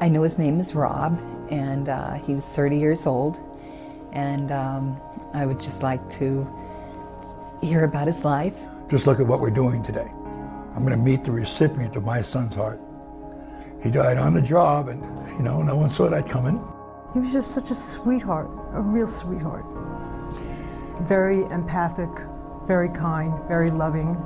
I 0.00 0.08
know 0.08 0.22
his 0.22 0.38
name 0.38 0.58
is 0.58 0.74
Rob, 0.74 1.18
and 1.50 1.88
uh, 1.88 2.14
he 2.14 2.34
was 2.34 2.44
30 2.44 2.76
years 2.76 3.06
old. 3.06 3.38
And 4.12 4.50
um, 4.52 5.00
I 5.32 5.46
would 5.46 5.60
just 5.60 5.82
like 5.82 6.08
to 6.18 6.46
hear 7.62 7.84
about 7.84 8.06
his 8.06 8.24
life. 8.24 8.56
Just 8.88 9.06
look 9.06 9.20
at 9.20 9.26
what 9.26 9.40
we're 9.40 9.50
doing 9.50 9.82
today. 9.82 10.10
I'm 10.74 10.84
going 10.84 10.96
to 10.96 11.04
meet 11.04 11.24
the 11.24 11.32
recipient 11.32 11.96
of 11.96 12.04
my 12.04 12.20
son's 12.20 12.54
heart. 12.54 12.80
He 13.82 13.90
died 13.90 14.16
on 14.16 14.34
the 14.34 14.42
job, 14.42 14.88
and 14.88 15.02
you 15.36 15.42
know, 15.42 15.62
no 15.62 15.76
one 15.76 15.90
saw 15.90 16.08
that 16.08 16.28
coming. 16.28 16.58
He 17.12 17.20
was 17.20 17.32
just 17.32 17.52
such 17.52 17.70
a 17.70 17.74
sweetheart, 17.74 18.48
a 18.72 18.80
real 18.80 19.06
sweetheart. 19.06 19.64
Very 21.02 21.44
empathic, 21.44 22.10
very 22.66 22.88
kind, 22.88 23.32
very 23.46 23.70
loving. 23.70 24.16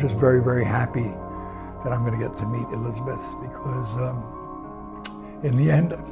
I'm 0.00 0.08
just 0.08 0.18
very, 0.18 0.42
very 0.42 0.64
happy 0.64 1.12
that 1.84 1.92
I'm 1.92 2.06
going 2.06 2.18
to 2.18 2.26
get 2.26 2.34
to 2.38 2.46
meet 2.46 2.66
Elizabeth 2.68 3.34
because 3.42 3.94
um, 4.00 4.24
in 5.42 5.58
the 5.58 5.70
end, 5.70 5.92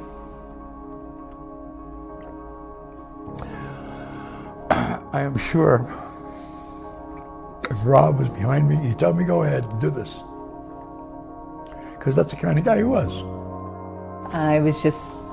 I 5.11 5.21
am 5.21 5.39
sure 5.39 5.91
if 7.71 7.83
Rob 7.83 8.19
was 8.19 8.29
behind 8.29 8.69
me, 8.69 8.75
he'd 8.75 8.99
tell 8.99 9.11
me, 9.11 9.23
go 9.23 9.41
ahead 9.41 9.63
and 9.63 9.81
do 9.81 9.89
this. 9.89 10.21
Because 11.97 12.15
that's 12.15 12.31
the 12.31 12.39
kind 12.39 12.59
of 12.59 12.65
guy 12.65 12.77
he 12.77 12.83
was. 12.83 13.23
I 14.35 14.59
was 14.59 14.83
just 14.83 15.25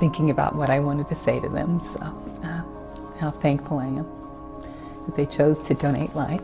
thinking 0.00 0.30
about 0.30 0.56
what 0.56 0.70
I 0.70 0.80
wanted 0.80 1.08
to 1.08 1.14
say 1.14 1.40
to 1.40 1.48
them, 1.50 1.82
so 1.82 2.00
uh, 2.42 2.62
how 3.18 3.32
thankful 3.42 3.80
I 3.80 3.88
am 3.88 4.06
that 5.04 5.14
they 5.14 5.26
chose 5.26 5.60
to 5.60 5.74
donate 5.74 6.16
life. 6.16 6.40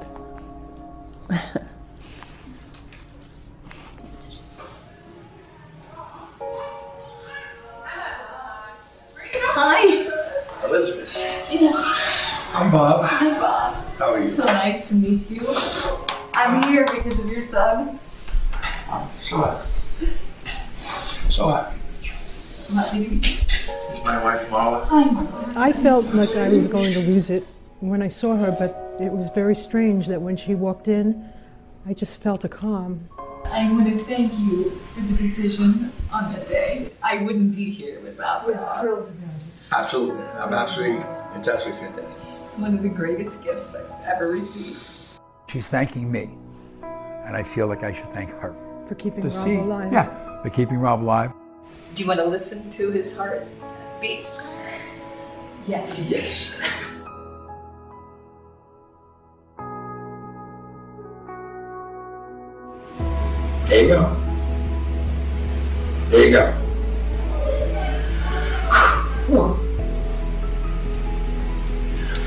Hi. 9.60 9.84
Elizabeth. 10.66 11.16
Yes. 11.50 12.52
I'm 12.54 12.70
Bob. 12.70 13.04
Hi, 13.04 13.38
Bob. 13.38 13.74
How 13.98 14.14
are 14.14 14.20
you? 14.20 14.30
So 14.30 14.44
nice 14.44 14.88
to 14.88 14.94
meet 14.94 15.28
you. 15.30 15.42
I'm 16.34 16.62
here 16.70 16.86
because 16.86 17.18
of 17.18 17.30
your 17.30 17.42
son. 17.42 18.00
I'm 18.90 19.08
So 19.20 19.38
what? 19.38 19.66
So 21.28 21.46
what? 21.48 21.74
So 22.56 22.74
happy 22.74 23.04
to 23.04 23.10
meet 23.10 23.28
you. 23.28 23.36
Is 23.94 24.04
my 24.04 24.22
wife 24.24 24.48
Marla? 24.48 24.84
Hi, 24.86 25.04
Marla. 25.04 25.56
I 25.56 25.72
felt 25.72 26.14
like 26.14 26.34
I 26.36 26.44
was 26.44 26.68
going 26.68 26.92
to 26.92 27.00
lose 27.00 27.28
it 27.28 27.44
when 27.80 28.02
I 28.02 28.08
saw 28.08 28.36
her, 28.36 28.50
but 28.58 29.00
it 29.00 29.12
was 29.12 29.28
very 29.30 29.54
strange 29.54 30.06
that 30.08 30.20
when 30.20 30.36
she 30.36 30.54
walked 30.54 30.88
in, 30.88 31.28
I 31.86 31.94
just 31.94 32.20
felt 32.22 32.44
a 32.44 32.48
calm. 32.48 33.08
I 33.46 33.70
want 33.72 33.86
to 33.88 34.04
thank 34.04 34.32
you 34.38 34.70
for 34.94 35.00
the 35.00 35.16
decision 35.16 35.92
on 36.12 36.32
that 36.32 36.48
day. 36.48 36.90
I 37.02 37.18
wouldn't 37.18 37.56
be 37.56 37.70
here 37.70 38.00
without 38.00 38.46
Rob. 38.48 38.80
thrilled 38.80 39.06
to 39.06 39.12
know 39.12 39.28
Absolutely. 39.74 40.24
I'm 40.24 40.52
absolutely, 40.52 41.04
it's 41.34 41.48
absolutely 41.48 41.80
fantastic. 41.86 42.26
It's 42.42 42.58
one 42.58 42.74
of 42.74 42.82
the 42.82 42.88
greatest 42.88 43.42
gifts 43.44 43.74
I've 43.74 43.90
ever 44.04 44.28
received. 44.30 45.20
She's 45.48 45.68
thanking 45.68 46.10
me, 46.10 46.30
and 46.82 47.36
I 47.36 47.42
feel 47.42 47.66
like 47.66 47.82
I 47.84 47.92
should 47.92 48.10
thank 48.12 48.30
her. 48.30 48.54
for 48.88 48.94
keeping 48.94 49.22
Rob 49.22 49.32
see, 49.32 49.56
alive. 49.56 49.92
yeah, 49.92 50.42
for 50.42 50.50
keeping 50.50 50.78
Rob 50.78 51.02
alive. 51.02 51.32
Do 51.94 52.02
you 52.02 52.08
want 52.08 52.20
to 52.20 52.26
listen 52.26 52.70
to 52.72 52.90
his 52.90 53.16
heart 53.16 53.46
beat? 54.00 54.26
Yes. 55.66 55.98
Yes. 56.10 56.58
There 63.68 63.82
you 63.82 63.88
go. 63.88 64.16
There 66.08 66.24
you 66.26 66.32
go. 66.32 66.54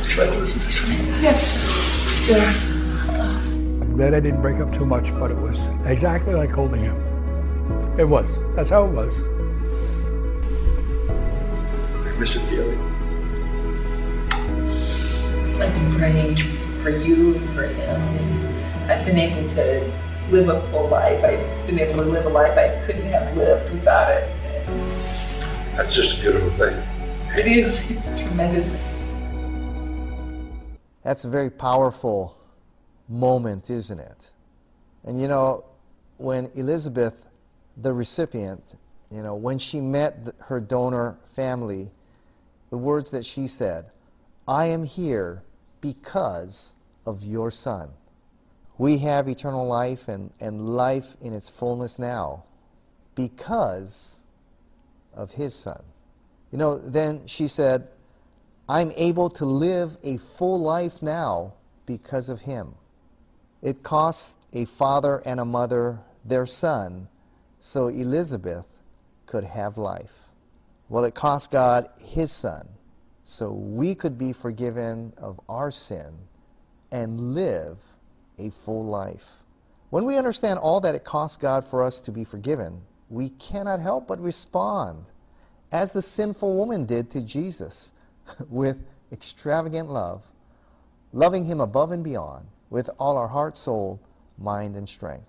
Try 0.04 0.26
to 0.26 0.38
listen 0.38 0.60
to 0.60 0.66
this. 0.68 1.24
Yes. 1.24 2.28
Yes. 2.30 2.70
I'm 2.70 3.96
glad 3.96 4.14
I 4.14 4.20
didn't 4.20 4.42
break 4.44 4.58
up 4.58 4.72
too 4.72 4.86
much, 4.86 5.12
but 5.18 5.32
it 5.32 5.38
was 5.38 5.66
exactly 5.86 6.36
like 6.36 6.52
holding 6.52 6.84
him. 6.84 6.96
It 7.98 8.08
was. 8.08 8.38
That's 8.56 8.70
how 8.70 8.86
it 8.86 8.92
was. 8.92 9.24
I 12.06 12.20
miss 12.20 12.36
it 12.36 12.48
dearly. 12.50 12.78
I've 15.60 15.74
been 15.74 15.96
praying 15.98 16.36
for 16.84 16.92
you 16.92 17.36
and 17.36 17.50
for 17.50 17.64
him, 17.64 18.00
and 18.00 18.92
I've 18.92 19.04
been 19.08 19.18
able 19.18 19.50
to 19.56 19.92
live 20.32 20.48
a 20.48 20.62
full 20.70 20.88
life. 20.88 21.22
I've 21.26 21.68
been 21.68 21.78
able 21.78 21.96
to 21.96 22.06
live 22.06 22.26
a 22.26 22.30
life 22.30 22.58
I 22.58 22.82
couldn't 22.86 23.06
have 23.08 23.36
lived 23.36 23.70
without 23.74 24.10
it. 24.12 24.30
That's 25.76 25.94
just 25.94 26.18
a 26.18 26.22
beautiful 26.22 26.50
thing. 26.50 26.88
It 27.38 27.48
is. 27.48 27.92
It's 27.92 28.18
tremendous. 28.18 28.82
That's 31.04 31.26
a 31.26 31.30
very 31.30 31.50
powerful 31.50 32.38
moment, 33.10 33.70
isn't 33.70 34.00
it? 34.00 34.32
And 35.04 35.22
you 35.22 35.28
know, 35.28 35.66
when 36.18 36.50
Elizabeth, 36.56 37.26
the 37.76 37.94
recipient, 37.94 38.76
you 39.12 39.24
know, 39.24 39.36
when 39.36 39.58
she 39.58 39.82
met 39.82 40.24
th- 40.24 40.36
her 40.46 40.62
donor 40.62 41.18
family, 41.36 41.92
the 42.70 42.78
words 42.78 43.12
that 43.12 43.26
she 43.26 43.48
said, 43.48 43.92
I 44.48 44.68
am 44.68 44.86
here 44.86 45.44
because 45.82 46.76
of 47.06 47.24
your 47.24 47.52
son. 47.52 47.90
We 48.82 48.98
have 48.98 49.28
eternal 49.28 49.68
life 49.68 50.08
and, 50.08 50.32
and 50.40 50.76
life 50.76 51.16
in 51.22 51.34
its 51.34 51.48
fullness 51.48 52.00
now 52.00 52.46
because 53.14 54.24
of 55.14 55.30
his 55.30 55.54
son. 55.54 55.84
You 56.52 56.58
know, 56.58 56.80
then 56.80 57.28
she 57.28 57.48
said, 57.48 57.90
I'm 58.68 58.92
able 58.96 59.30
to 59.30 59.46
live 59.46 59.98
a 60.02 60.18
full 60.18 60.60
life 60.60 61.04
now 61.04 61.54
because 61.86 62.28
of 62.28 62.42
him. 62.42 62.74
It 63.62 63.84
cost 63.84 64.38
a 64.52 64.66
father 64.66 65.22
and 65.28 65.40
a 65.40 65.46
mother 65.46 66.00
their 66.26 66.48
son 66.48 67.08
so 67.60 67.88
Elizabeth 67.88 68.66
could 69.28 69.44
have 69.44 69.78
life. 69.78 70.30
Well, 70.90 71.04
it 71.04 71.14
cost 71.14 71.52
God 71.52 71.88
his 72.00 72.32
son 72.32 72.68
so 73.24 73.52
we 73.52 73.94
could 73.94 74.18
be 74.18 74.34
forgiven 74.34 75.14
of 75.18 75.40
our 75.48 75.70
sin 75.70 76.18
and 76.92 77.36
live 77.36 77.78
a 78.38 78.50
full 78.50 78.86
life. 78.86 79.44
When 79.90 80.06
we 80.06 80.18
understand 80.18 80.60
all 80.60 80.80
that 80.82 80.96
it 80.96 81.04
costs 81.04 81.38
God 81.38 81.66
for 81.66 81.84
us 81.84 82.00
to 82.02 82.12
be 82.12 82.24
forgiven, 82.24 82.82
we 83.10 83.30
cannot 83.32 83.80
help 83.80 84.08
but 84.08 84.22
respond 84.22 85.06
as 85.72 85.92
the 85.92 86.02
sinful 86.02 86.56
woman 86.58 86.86
did 86.86 87.12
to 87.12 87.22
Jesus 87.22 87.94
with 88.50 88.78
extravagant 89.12 89.90
love, 89.90 90.24
loving 91.14 91.44
him 91.44 91.60
above 91.60 91.92
and 91.92 92.04
beyond 92.04 92.48
with 92.70 92.90
all 92.98 93.18
our 93.18 93.28
heart, 93.28 93.58
soul, 93.58 94.00
mind, 94.38 94.76
and 94.76 94.88
strength. 94.88 95.28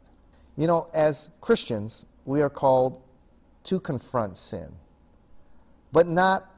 You 0.56 0.66
know, 0.66 0.88
as 0.94 1.30
Christians, 1.40 2.06
we 2.24 2.40
are 2.40 2.50
called 2.50 3.02
to 3.64 3.80
confront 3.80 4.38
sin, 4.38 4.72
but 5.92 6.06
not 6.06 6.51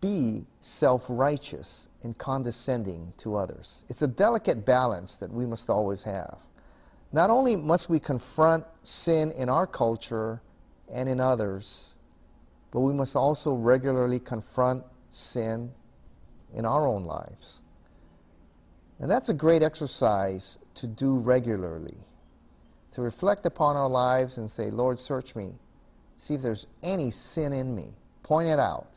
be 0.00 0.44
self 0.60 1.06
righteous 1.08 1.88
and 2.02 2.16
condescending 2.16 3.12
to 3.18 3.36
others. 3.36 3.84
It's 3.88 4.02
a 4.02 4.06
delicate 4.06 4.64
balance 4.64 5.16
that 5.16 5.32
we 5.32 5.46
must 5.46 5.68
always 5.68 6.02
have. 6.04 6.38
Not 7.12 7.30
only 7.30 7.56
must 7.56 7.90
we 7.90 7.98
confront 7.98 8.64
sin 8.82 9.32
in 9.32 9.48
our 9.48 9.66
culture 9.66 10.40
and 10.92 11.08
in 11.08 11.20
others, 11.20 11.96
but 12.70 12.80
we 12.80 12.92
must 12.92 13.16
also 13.16 13.52
regularly 13.52 14.20
confront 14.20 14.84
sin 15.10 15.72
in 16.54 16.64
our 16.64 16.86
own 16.86 17.04
lives. 17.04 17.62
And 19.00 19.10
that's 19.10 19.28
a 19.28 19.34
great 19.34 19.62
exercise 19.62 20.58
to 20.74 20.86
do 20.86 21.16
regularly. 21.16 21.96
To 22.92 23.02
reflect 23.02 23.46
upon 23.46 23.76
our 23.76 23.88
lives 23.88 24.38
and 24.38 24.50
say, 24.50 24.70
Lord, 24.70 25.00
search 25.00 25.34
me. 25.34 25.52
See 26.16 26.34
if 26.34 26.42
there's 26.42 26.66
any 26.82 27.10
sin 27.10 27.52
in 27.52 27.74
me. 27.74 27.94
Point 28.22 28.48
it 28.48 28.58
out. 28.58 28.89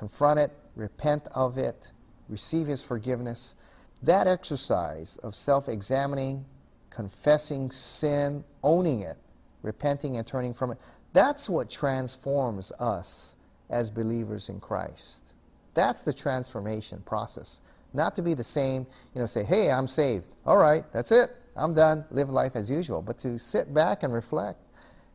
Confront 0.00 0.40
it. 0.40 0.50
Repent 0.76 1.28
of 1.34 1.58
it. 1.58 1.92
Receive 2.30 2.66
His 2.66 2.82
forgiveness. 2.82 3.54
That 4.02 4.26
exercise 4.26 5.18
of 5.18 5.34
self 5.34 5.68
examining, 5.68 6.46
confessing 6.88 7.70
sin, 7.70 8.42
owning 8.64 9.00
it, 9.00 9.18
repenting 9.60 10.16
and 10.16 10.26
turning 10.26 10.54
from 10.54 10.70
it, 10.70 10.78
that's 11.12 11.50
what 11.50 11.68
transforms 11.68 12.72
us 12.80 13.36
as 13.68 13.90
believers 13.90 14.48
in 14.48 14.58
Christ. 14.58 15.34
That's 15.74 16.00
the 16.00 16.14
transformation 16.14 17.02
process. 17.04 17.60
Not 17.92 18.16
to 18.16 18.22
be 18.22 18.32
the 18.32 18.42
same, 18.42 18.86
you 19.14 19.20
know, 19.20 19.26
say, 19.26 19.44
hey, 19.44 19.70
I'm 19.70 19.86
saved. 19.86 20.30
All 20.46 20.56
right, 20.56 20.90
that's 20.94 21.12
it. 21.12 21.28
I'm 21.56 21.74
done. 21.74 22.06
Live 22.10 22.30
life 22.30 22.52
as 22.54 22.70
usual. 22.70 23.02
But 23.02 23.18
to 23.18 23.38
sit 23.38 23.74
back 23.74 24.02
and 24.02 24.14
reflect 24.14 24.60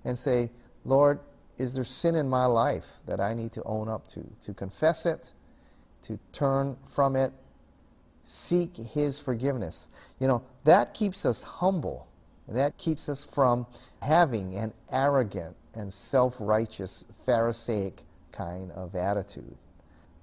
and 0.04 0.16
say, 0.16 0.52
Lord, 0.84 1.22
is 1.58 1.74
there 1.74 1.84
sin 1.84 2.16
in 2.16 2.30
my 2.30 2.46
life 2.46 3.00
that 3.06 3.20
I 3.20 3.34
need 3.34 3.52
to 3.54 3.64
own 3.64 3.88
up 3.88 4.08
to? 4.10 4.24
To 4.42 4.54
confess 4.54 5.06
it, 5.06 5.32
to 6.04 6.20
turn 6.32 6.78
from 6.86 7.16
it, 7.16 7.32
seek 8.24 8.76
His 8.76 9.20
forgiveness. 9.20 9.90
You 10.20 10.28
know, 10.28 10.44
that 10.64 10.94
keeps 10.94 11.26
us 11.26 11.44
humble. 11.44 12.08
That 12.48 12.78
keeps 12.78 13.10
us 13.10 13.24
from 13.24 13.66
having 14.02 14.56
an 14.56 14.74
arrogant 14.92 15.56
and 15.74 15.92
self 15.92 16.38
righteous 16.40 17.06
Pharisaic 17.26 18.04
kind 18.32 18.72
of 18.72 18.96
attitude. 18.96 19.58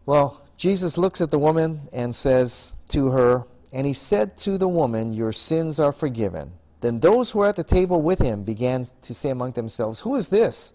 Well, 0.07 0.43
Jesus 0.57 0.99
looks 0.99 1.21
at 1.21 1.31
the 1.31 1.39
woman 1.39 1.89
and 1.93 2.15
says 2.15 2.75
to 2.89 3.09
her, 3.11 3.45
And 3.73 3.87
he 3.87 3.93
said 3.93 4.37
to 4.39 4.59
the 4.59 4.69
woman, 4.69 5.13
Your 5.13 5.33
sins 5.33 5.81
are 5.81 5.93
forgiven. 5.93 6.53
Then 6.81 7.01
those 7.01 7.31
who 7.31 7.41
were 7.41 7.47
at 7.47 7.57
the 7.57 7.65
table 7.65 8.03
with 8.03 8.19
him 8.19 8.43
began 8.43 8.87
to 9.03 9.15
say 9.15 9.31
among 9.31 9.53
themselves, 9.53 10.01
Who 10.01 10.17
is 10.17 10.29
this 10.29 10.73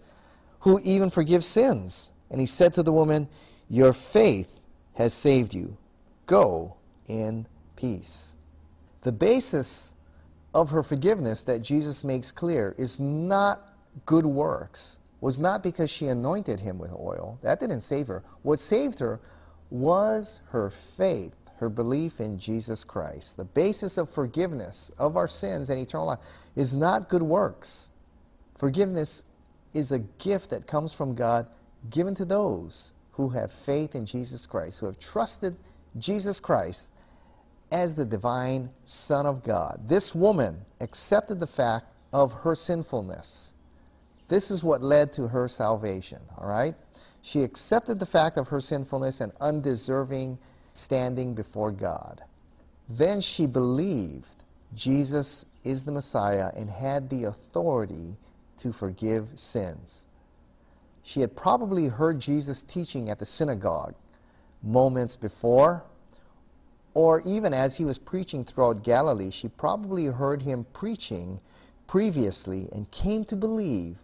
who 0.68 0.80
even 0.84 1.08
forgives 1.08 1.46
sins? 1.46 2.10
And 2.30 2.40
he 2.40 2.46
said 2.46 2.74
to 2.74 2.82
the 2.82 2.92
woman, 2.92 3.26
Your 3.70 3.94
faith 3.94 4.60
has 4.94 5.14
saved 5.14 5.54
you. 5.54 5.78
Go 6.26 6.76
in 7.06 7.46
peace. 7.76 8.36
The 9.00 9.12
basis 9.12 9.94
of 10.52 10.68
her 10.70 10.82
forgiveness 10.82 11.42
that 11.44 11.62
Jesus 11.62 12.04
makes 12.04 12.30
clear 12.30 12.74
is 12.76 13.00
not 13.00 13.78
good 14.04 14.26
works, 14.26 15.00
was 15.22 15.38
not 15.38 15.62
because 15.62 15.88
she 15.88 16.08
anointed 16.08 16.60
him 16.60 16.78
with 16.78 16.92
oil. 16.92 17.38
That 17.42 17.60
didn't 17.60 17.80
save 17.80 18.08
her. 18.08 18.22
What 18.42 18.60
saved 18.60 18.98
her 18.98 19.20
was 19.70 20.40
her 20.50 20.68
faith, 20.68 21.34
her 21.56 21.70
belief 21.70 22.20
in 22.20 22.38
Jesus 22.38 22.84
Christ. 22.84 23.38
The 23.38 23.44
basis 23.44 23.96
of 23.96 24.10
forgiveness 24.10 24.92
of 24.98 25.16
our 25.16 25.28
sins 25.28 25.70
and 25.70 25.80
eternal 25.80 26.08
life 26.08 26.18
is 26.56 26.76
not 26.76 27.08
good 27.08 27.22
works. 27.22 27.90
Forgiveness 28.56 29.24
is 29.74 29.92
a 29.92 29.98
gift 29.98 30.50
that 30.50 30.66
comes 30.66 30.92
from 30.92 31.14
God 31.14 31.46
given 31.90 32.14
to 32.16 32.24
those 32.24 32.94
who 33.12 33.28
have 33.30 33.52
faith 33.52 33.94
in 33.94 34.06
Jesus 34.06 34.46
Christ, 34.46 34.78
who 34.78 34.86
have 34.86 34.98
trusted 34.98 35.56
Jesus 35.98 36.40
Christ 36.40 36.88
as 37.70 37.94
the 37.94 38.04
divine 38.04 38.70
Son 38.84 39.26
of 39.26 39.42
God. 39.42 39.80
This 39.86 40.14
woman 40.14 40.64
accepted 40.80 41.40
the 41.40 41.46
fact 41.46 41.86
of 42.12 42.32
her 42.32 42.54
sinfulness. 42.54 43.54
This 44.28 44.50
is 44.50 44.62
what 44.62 44.82
led 44.82 45.12
to 45.14 45.28
her 45.28 45.48
salvation, 45.48 46.20
all 46.36 46.48
right? 46.48 46.74
She 47.22 47.42
accepted 47.42 47.98
the 47.98 48.06
fact 48.06 48.38
of 48.38 48.48
her 48.48 48.60
sinfulness 48.60 49.20
and 49.20 49.32
undeserving 49.40 50.38
standing 50.72 51.34
before 51.34 51.72
God. 51.72 52.22
Then 52.88 53.20
she 53.20 53.46
believed 53.46 54.44
Jesus 54.74 55.44
is 55.64 55.82
the 55.82 55.92
Messiah 55.92 56.50
and 56.54 56.70
had 56.70 57.10
the 57.10 57.24
authority 57.24 58.16
to 58.58 58.72
forgive 58.72 59.28
sins. 59.34 60.06
She 61.02 61.20
had 61.20 61.34
probably 61.34 61.88
heard 61.88 62.20
Jesus 62.20 62.62
teaching 62.62 63.08
at 63.08 63.18
the 63.18 63.26
synagogue 63.26 63.94
moments 64.62 65.16
before, 65.16 65.84
or 66.94 67.22
even 67.24 67.54
as 67.54 67.76
he 67.76 67.84
was 67.84 67.98
preaching 67.98 68.44
throughout 68.44 68.82
Galilee, 68.82 69.30
she 69.30 69.48
probably 69.48 70.06
heard 70.06 70.42
him 70.42 70.66
preaching 70.72 71.40
previously 71.86 72.68
and 72.72 72.90
came 72.90 73.24
to 73.24 73.36
believe 73.36 73.96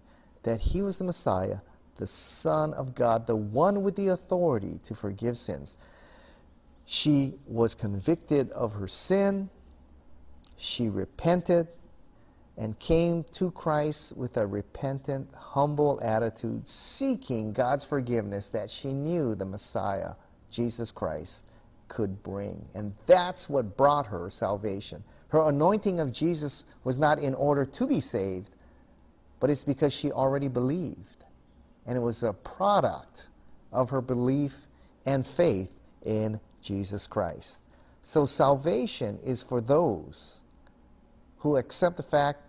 that 0.44 0.60
he 0.60 0.80
was 0.82 0.98
the 0.98 1.04
Messiah, 1.04 1.58
the 1.96 2.06
Son 2.06 2.72
of 2.74 2.94
God, 2.94 3.26
the 3.26 3.36
one 3.36 3.82
with 3.82 3.96
the 3.96 4.08
authority 4.08 4.78
to 4.84 4.94
forgive 4.94 5.36
sins. 5.36 5.76
She 6.86 7.34
was 7.46 7.74
convicted 7.74 8.50
of 8.50 8.72
her 8.74 8.88
sin. 8.88 9.48
She 10.56 10.88
repented. 10.88 11.68
And 12.56 12.78
came 12.78 13.24
to 13.32 13.50
Christ 13.50 14.16
with 14.16 14.36
a 14.36 14.46
repentant, 14.46 15.28
humble 15.34 15.98
attitude, 16.02 16.68
seeking 16.68 17.52
God's 17.52 17.84
forgiveness 17.84 18.48
that 18.50 18.70
she 18.70 18.92
knew 18.92 19.34
the 19.34 19.44
Messiah, 19.44 20.12
Jesus 20.50 20.92
Christ, 20.92 21.46
could 21.88 22.22
bring. 22.22 22.64
And 22.74 22.94
that's 23.06 23.50
what 23.50 23.76
brought 23.76 24.06
her 24.06 24.30
salvation. 24.30 25.02
Her 25.28 25.48
anointing 25.48 25.98
of 25.98 26.12
Jesus 26.12 26.64
was 26.84 26.98
not 26.98 27.18
in 27.18 27.34
order 27.34 27.64
to 27.64 27.86
be 27.86 27.98
saved, 27.98 28.50
but 29.40 29.50
it's 29.50 29.64
because 29.64 29.92
she 29.92 30.12
already 30.12 30.48
believed. 30.48 31.24
And 31.86 31.96
it 31.96 32.00
was 32.00 32.22
a 32.22 32.32
product 32.32 33.28
of 33.72 33.90
her 33.90 34.00
belief 34.00 34.66
and 35.04 35.26
faith 35.26 35.80
in 36.04 36.38
Jesus 36.62 37.06
Christ. 37.06 37.60
So 38.04 38.26
salvation 38.26 39.18
is 39.24 39.42
for 39.42 39.60
those 39.60 40.42
who 41.38 41.56
accept 41.56 41.96
the 41.96 42.02
fact 42.02 42.40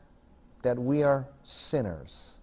that 0.66 0.80
we 0.80 1.04
are 1.04 1.28
sinners 1.44 2.40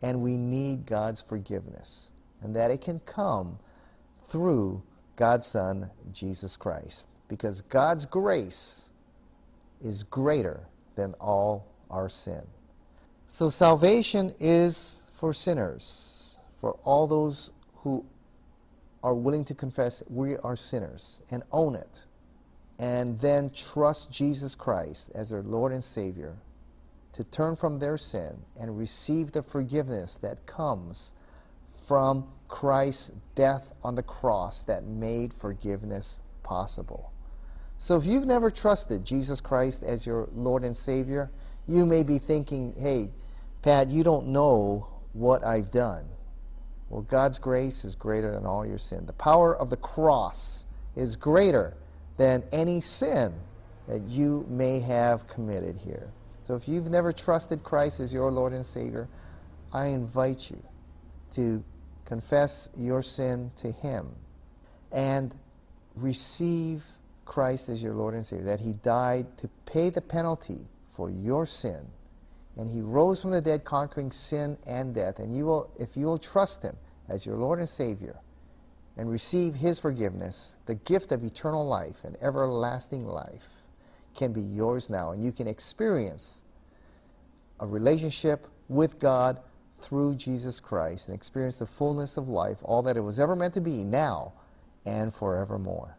and 0.00 0.22
we 0.22 0.38
need 0.38 0.86
God's 0.86 1.20
forgiveness, 1.20 2.12
and 2.40 2.56
that 2.56 2.70
it 2.70 2.80
can 2.80 2.98
come 3.00 3.58
through 4.26 4.82
God's 5.16 5.46
Son, 5.46 5.90
Jesus 6.10 6.56
Christ. 6.56 7.08
Because 7.28 7.60
God's 7.60 8.06
grace 8.06 8.88
is 9.84 10.02
greater 10.02 10.66
than 10.94 11.12
all 11.20 11.66
our 11.90 12.08
sin. 12.08 12.40
So 13.26 13.50
salvation 13.50 14.34
is 14.40 15.02
for 15.12 15.34
sinners, 15.34 16.38
for 16.56 16.78
all 16.84 17.06
those 17.06 17.52
who 17.82 18.02
are 19.02 19.14
willing 19.14 19.44
to 19.44 19.54
confess 19.54 20.02
we 20.08 20.38
are 20.38 20.56
sinners 20.56 21.20
and 21.30 21.42
own 21.52 21.74
it, 21.74 22.04
and 22.78 23.20
then 23.20 23.50
trust 23.50 24.10
Jesus 24.10 24.54
Christ 24.54 25.10
as 25.14 25.28
their 25.28 25.42
Lord 25.42 25.72
and 25.72 25.84
Savior, 25.84 26.34
to 27.18 27.24
turn 27.24 27.56
from 27.56 27.80
their 27.80 27.96
sin 27.96 28.38
and 28.60 28.78
receive 28.78 29.32
the 29.32 29.42
forgiveness 29.42 30.18
that 30.18 30.46
comes 30.46 31.14
from 31.84 32.24
Christ's 32.46 33.10
death 33.34 33.74
on 33.82 33.96
the 33.96 34.04
cross 34.04 34.62
that 34.62 34.84
made 34.84 35.34
forgiveness 35.34 36.20
possible. 36.44 37.10
So 37.76 37.96
if 37.96 38.06
you've 38.06 38.24
never 38.24 38.52
trusted 38.52 39.04
Jesus 39.04 39.40
Christ 39.40 39.82
as 39.82 40.06
your 40.06 40.28
Lord 40.32 40.62
and 40.62 40.76
Savior, 40.76 41.28
you 41.66 41.84
may 41.86 42.04
be 42.04 42.18
thinking, 42.20 42.72
hey, 42.78 43.10
Pat, 43.62 43.88
you 43.88 44.04
don't 44.04 44.28
know 44.28 44.86
what 45.12 45.44
I've 45.44 45.72
done. 45.72 46.08
Well, 46.88 47.02
God's 47.02 47.40
grace 47.40 47.84
is 47.84 47.96
greater 47.96 48.30
than 48.30 48.46
all 48.46 48.64
your 48.64 48.78
sin. 48.78 49.06
The 49.06 49.12
power 49.14 49.56
of 49.56 49.70
the 49.70 49.76
cross 49.78 50.66
is 50.94 51.16
greater 51.16 51.76
than 52.16 52.44
any 52.52 52.80
sin 52.80 53.34
that 53.88 54.02
you 54.02 54.46
may 54.48 54.78
have 54.78 55.26
committed 55.26 55.76
here. 55.78 56.12
So 56.48 56.54
if 56.54 56.66
you've 56.66 56.88
never 56.88 57.12
trusted 57.12 57.62
Christ 57.62 58.00
as 58.00 58.10
your 58.10 58.32
Lord 58.32 58.54
and 58.54 58.64
Savior, 58.64 59.06
I 59.70 59.88
invite 59.88 60.50
you 60.50 60.62
to 61.34 61.62
confess 62.06 62.70
your 62.74 63.02
sin 63.02 63.50
to 63.56 63.70
Him 63.70 64.08
and 64.90 65.34
receive 65.94 66.86
Christ 67.26 67.68
as 67.68 67.82
your 67.82 67.92
Lord 67.92 68.14
and 68.14 68.24
Savior, 68.24 68.46
that 68.46 68.60
He 68.60 68.72
died 68.72 69.26
to 69.36 69.48
pay 69.66 69.90
the 69.90 70.00
penalty 70.00 70.66
for 70.88 71.10
your 71.10 71.44
sin. 71.44 71.86
And 72.56 72.70
He 72.70 72.80
rose 72.80 73.20
from 73.20 73.32
the 73.32 73.42
dead, 73.42 73.64
conquering 73.66 74.10
sin 74.10 74.56
and 74.66 74.94
death. 74.94 75.18
And 75.18 75.36
you 75.36 75.44
will, 75.44 75.70
if 75.78 75.98
you 75.98 76.06
will 76.06 76.18
trust 76.18 76.62
Him 76.62 76.78
as 77.10 77.26
your 77.26 77.36
Lord 77.36 77.58
and 77.58 77.68
Savior 77.68 78.16
and 78.96 79.10
receive 79.10 79.54
His 79.54 79.78
forgiveness, 79.78 80.56
the 80.64 80.76
gift 80.76 81.12
of 81.12 81.22
eternal 81.22 81.68
life 81.68 82.04
and 82.04 82.16
everlasting 82.22 83.04
life 83.04 83.57
can 84.18 84.32
be 84.32 84.42
yours 84.42 84.90
now. 84.90 85.12
And 85.12 85.24
you 85.24 85.32
can 85.32 85.46
experience 85.46 86.42
a 87.60 87.66
relationship 87.66 88.46
with 88.68 88.98
God 88.98 89.40
through 89.80 90.16
Jesus 90.16 90.60
Christ 90.60 91.08
and 91.08 91.14
experience 91.14 91.56
the 91.56 91.66
fullness 91.66 92.16
of 92.16 92.28
life, 92.28 92.58
all 92.62 92.82
that 92.82 92.96
it 92.96 93.00
was 93.00 93.20
ever 93.20 93.36
meant 93.36 93.54
to 93.54 93.60
be 93.60 93.84
now 93.84 94.32
and 94.84 95.14
forevermore. 95.14 95.96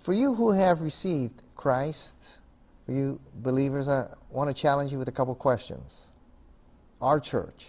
For 0.00 0.14
you 0.14 0.34
who 0.34 0.50
have 0.52 0.80
received 0.80 1.42
Christ, 1.54 2.38
for 2.86 2.92
you 2.92 3.20
believers, 3.36 3.88
I 3.88 4.06
want 4.30 4.48
to 4.48 4.60
challenge 4.60 4.90
you 4.92 4.98
with 4.98 5.08
a 5.08 5.12
couple 5.12 5.34
questions. 5.34 6.12
Our 7.02 7.20
church, 7.20 7.66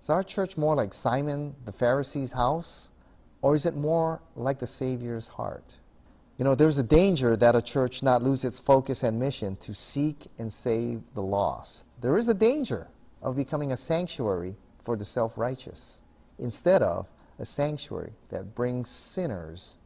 is 0.00 0.08
our 0.08 0.24
church 0.24 0.56
more 0.56 0.74
like 0.74 0.94
Simon 0.94 1.54
the 1.66 1.72
Pharisee's 1.72 2.32
house, 2.32 2.90
or 3.42 3.54
is 3.54 3.66
it 3.66 3.76
more 3.76 4.22
like 4.34 4.58
the 4.58 4.66
Savior's 4.66 5.28
heart? 5.28 5.76
You 6.38 6.44
know, 6.44 6.54
there's 6.54 6.78
a 6.78 6.82
danger 6.82 7.36
that 7.36 7.54
a 7.54 7.62
church 7.62 8.02
not 8.02 8.22
lose 8.22 8.44
its 8.44 8.58
focus 8.58 9.02
and 9.02 9.18
mission 9.20 9.56
to 9.56 9.74
seek 9.74 10.26
and 10.38 10.52
save 10.52 11.02
the 11.14 11.22
lost. 11.22 11.86
There 12.00 12.16
is 12.16 12.28
a 12.28 12.34
danger 12.34 12.88
of 13.20 13.36
becoming 13.36 13.72
a 13.72 13.76
sanctuary 13.76 14.56
for 14.80 14.96
the 14.96 15.04
self 15.04 15.36
righteous 15.38 16.00
instead 16.38 16.82
of 16.82 17.06
a 17.38 17.46
sanctuary 17.46 18.12
that 18.30 18.54
brings 18.54 18.88
sinners 18.88 19.78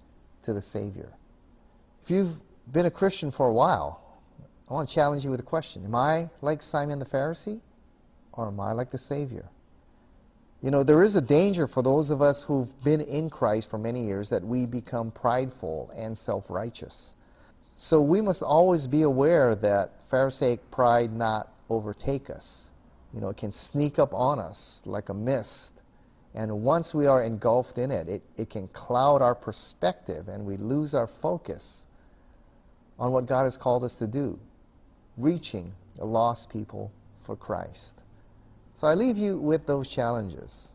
to 0.45 0.53
the 0.53 0.63
Savior. 0.63 1.13
If 2.05 2.11
you've 2.11 2.41
been 2.73 2.87
a 2.87 2.91
Christian 2.91 3.31
for 3.31 3.49
a 3.49 3.53
while, 3.53 4.01
I 4.69 4.75
want 4.75 4.89
to 4.89 4.95
challenge 4.95 5.25
you 5.25 5.31
with 5.31 5.41
a 5.41 5.45
question 5.45 5.85
Am 5.85 5.95
I 5.95 6.29
like 6.41 6.63
Simon 6.63 6.99
the 6.99 7.05
Pharisee 7.05 7.61
or 8.33 8.49
am 8.49 8.61
I 8.61 8.73
like 8.73 8.91
the 8.91 8.99
Savior? 8.99 9.49
You 10.63 10.71
know, 10.71 10.83
there 10.83 11.03
is 11.03 11.15
a 11.17 11.21
danger 11.21 11.67
for 11.67 11.83
those 11.83 12.11
of 12.11 12.23
us 12.23 12.43
who've 12.43 12.83
been 12.83 13.03
in 13.03 13.29
Christ 13.29 13.69
for 13.69 13.79
many 13.79 14.05
years 14.07 14.31
that 14.31 14.43
we 14.43 14.67
become 14.67 15.11
prideful 15.11 15.91
and 15.97 16.17
self 16.17 16.51
righteous. 16.51 17.15
So 17.75 18.01
we 18.01 18.23
must 18.23 18.43
always 18.43 18.87
be 18.87 19.03
aware 19.03 19.55
that 19.55 19.93
Pharisaic 20.09 20.71
pride 20.71 21.13
not 21.13 21.53
overtake 21.69 22.31
us. 22.31 22.71
You 23.13 23.21
know, 23.21 23.29
it 23.29 23.37
can 23.37 23.53
sneak 23.53 23.99
up 23.99 24.15
on 24.15 24.39
us 24.39 24.83
like 24.87 25.11
a 25.11 25.15
mist. 25.15 25.75
And 26.35 26.63
once 26.63 26.95
we 26.95 27.07
are 27.07 27.23
engulfed 27.23 27.79
in 27.79 27.91
it, 27.91 28.09
it, 28.09 28.23
it 28.37 28.51
can 28.51 28.69
cloud 28.69 29.23
our 29.23 29.35
perspective 29.35 30.29
and 30.29 30.45
we 30.45 30.57
lose 30.57 30.95
our 30.95 31.07
focus 31.07 31.87
on 32.99 33.13
what 33.13 33.27
God 33.27 33.45
has 33.45 33.57
called 33.59 33.85
us 33.85 33.95
to 33.97 34.07
do, 34.07 34.39
reaching 35.19 35.73
the 35.97 36.05
lost 36.05 36.51
people 36.51 36.91
for 37.19 37.37
Christ. 37.37 38.01
So 38.77 38.87
I 38.87 38.93
leave 38.93 39.17
you 39.17 39.39
with 39.39 39.67
those 39.67 39.89
challenges. 39.89 40.73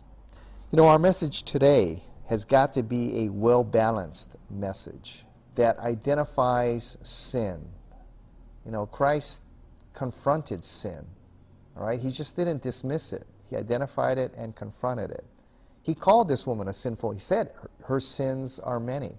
You 0.72 0.78
know, 0.78 0.88
our 0.88 0.98
message 0.98 1.44
today 1.44 2.02
has 2.26 2.44
got 2.44 2.74
to 2.74 2.82
be 2.82 3.26
a 3.26 3.30
well 3.30 3.64
balanced 3.64 4.38
message 4.50 5.24
that 5.54 5.78
identifies 5.78 6.98
sin. 7.04 7.64
You 8.66 8.72
know, 8.72 8.88
Christ 8.88 9.44
confronted 9.94 10.66
sin. 10.66 11.06
All 11.78 11.86
right? 11.86 12.00
He 12.00 12.12
just 12.12 12.36
didn't 12.36 12.64
dismiss 12.64 13.14
it. 13.14 13.28
He 13.48 13.56
identified 13.56 14.18
it 14.18 14.34
and 14.36 14.56
confronted 14.56 15.12
it. 15.12 15.24
He 15.84 15.94
called 15.94 16.28
this 16.28 16.48
woman 16.48 16.70
a 16.70 16.74
sinful. 16.74 17.12
He 17.12 17.20
said 17.20 17.52
her, 17.84 18.00
sins 18.00 18.58
are 18.58 18.80
many. 18.80 19.12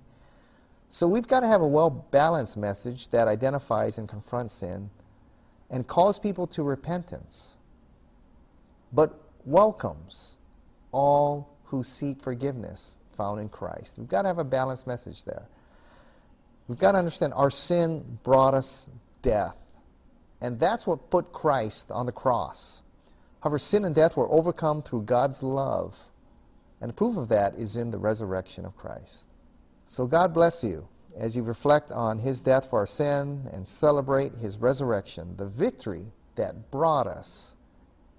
So 0.88 1.06
we've 1.06 1.28
got 1.28 1.40
to 1.40 1.46
have 1.46 1.60
a 1.60 1.68
well 1.68 1.90
balanced 1.90 2.56
message 2.56 3.10
that 3.10 3.28
identifies 3.28 3.98
and 3.98 4.08
confronts 4.08 4.54
sin 4.54 4.90
and 5.70 5.86
calls 5.86 6.18
people 6.18 6.48
to 6.48 6.64
repentance, 6.64 7.58
but 8.92 9.18
welcomes 9.44 10.38
all 10.92 11.56
who 11.64 11.82
seek 11.82 12.20
forgiveness 12.20 12.98
found 13.16 13.40
in 13.40 13.48
Christ. 13.48 13.98
We've 13.98 14.08
got 14.08 14.22
to 14.22 14.28
have 14.28 14.38
a 14.38 14.44
balanced 14.44 14.86
message 14.86 15.24
there. 15.24 15.48
We've 16.68 16.78
got 16.78 16.92
to 16.92 16.98
understand 16.98 17.32
our 17.34 17.50
sin 17.50 18.18
brought 18.22 18.54
us 18.54 18.88
death. 19.22 19.56
And 20.40 20.58
that's 20.58 20.86
what 20.86 21.10
put 21.10 21.32
Christ 21.32 21.90
on 21.90 22.06
the 22.06 22.12
cross. 22.12 22.82
However, 23.42 23.58
sin 23.58 23.84
and 23.84 23.94
death 23.94 24.16
were 24.16 24.30
overcome 24.30 24.82
through 24.82 25.02
God's 25.02 25.42
love. 25.42 25.98
And 26.80 26.88
the 26.88 26.94
proof 26.94 27.16
of 27.16 27.28
that 27.28 27.54
is 27.54 27.76
in 27.76 27.90
the 27.90 27.98
resurrection 27.98 28.64
of 28.64 28.76
Christ. 28.76 29.26
So 29.86 30.06
God 30.06 30.34
bless 30.34 30.64
you 30.64 30.88
as 31.16 31.36
you 31.36 31.42
reflect 31.42 31.92
on 31.92 32.18
his 32.18 32.40
death 32.40 32.70
for 32.70 32.80
our 32.80 32.86
sin 32.86 33.48
and 33.52 33.66
celebrate 33.66 34.34
his 34.34 34.58
resurrection, 34.58 35.36
the 35.36 35.46
victory 35.46 36.12
that 36.36 36.70
brought 36.70 37.06
us 37.06 37.54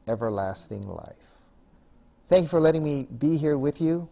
everlasting 0.08 0.88
life. 0.88 1.38
Thank 2.30 2.44
you 2.44 2.50
for 2.50 2.60
letting 2.60 2.84
me 2.84 3.08
be 3.20 3.38
here 3.38 3.58
with 3.58 3.80
you. 3.82 4.08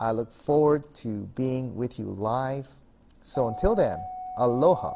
I 0.00 0.10
look 0.10 0.32
forward 0.32 0.92
to 0.96 1.28
being 1.36 1.76
with 1.76 1.98
you 1.98 2.06
live. 2.06 2.68
So 3.20 3.48
until 3.48 3.74
then, 3.74 3.98
aloha 4.38 4.94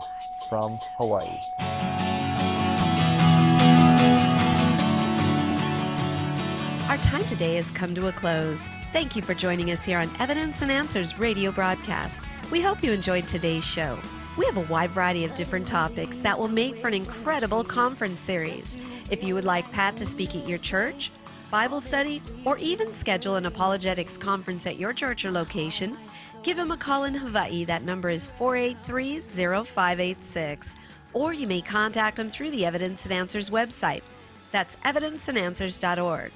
from 0.48 0.78
Hawaii. 0.98 1.26
Our 6.88 6.98
time 6.98 7.24
today 7.26 7.56
has 7.56 7.70
come 7.70 7.94
to 7.96 8.08
a 8.08 8.12
close. 8.12 8.68
Thank 8.92 9.16
you 9.16 9.22
for 9.22 9.34
joining 9.34 9.70
us 9.70 9.84
here 9.84 9.98
on 9.98 10.10
Evidence 10.18 10.62
and 10.62 10.72
Answers 10.72 11.18
radio 11.18 11.52
broadcast. 11.52 12.28
We 12.50 12.62
hope 12.62 12.82
you 12.82 12.92
enjoyed 12.92 13.28
today's 13.28 13.64
show. 13.64 13.98
We 14.36 14.44
have 14.44 14.58
a 14.58 14.72
wide 14.72 14.90
variety 14.90 15.24
of 15.24 15.34
different 15.34 15.66
topics 15.66 16.18
that 16.18 16.38
will 16.38 16.48
make 16.48 16.76
for 16.76 16.88
an 16.88 16.94
incredible 16.94 17.64
conference 17.64 18.20
series. 18.20 18.76
If 19.10 19.24
you 19.24 19.34
would 19.34 19.46
like 19.46 19.70
Pat 19.72 19.96
to 19.96 20.04
speak 20.04 20.36
at 20.36 20.46
your 20.46 20.58
church, 20.58 21.10
Bible 21.50 21.80
study, 21.80 22.20
or 22.44 22.58
even 22.58 22.92
schedule 22.92 23.36
an 23.36 23.46
apologetics 23.46 24.18
conference 24.18 24.66
at 24.66 24.76
your 24.76 24.92
church 24.92 25.24
or 25.24 25.30
location, 25.30 25.96
give 26.42 26.58
him 26.58 26.70
a 26.70 26.76
call 26.76 27.04
in 27.04 27.14
Hawaii. 27.14 27.64
That 27.64 27.84
number 27.84 28.10
is 28.10 28.28
483 28.28 29.20
0586. 29.20 30.76
Or 31.14 31.32
you 31.32 31.46
may 31.46 31.62
contact 31.62 32.18
him 32.18 32.28
through 32.28 32.50
the 32.50 32.66
Evidence 32.66 33.06
and 33.06 33.14
Answers 33.14 33.48
website 33.48 34.02
That's 34.52 34.76
evidenceandanswers.org. 34.84 36.32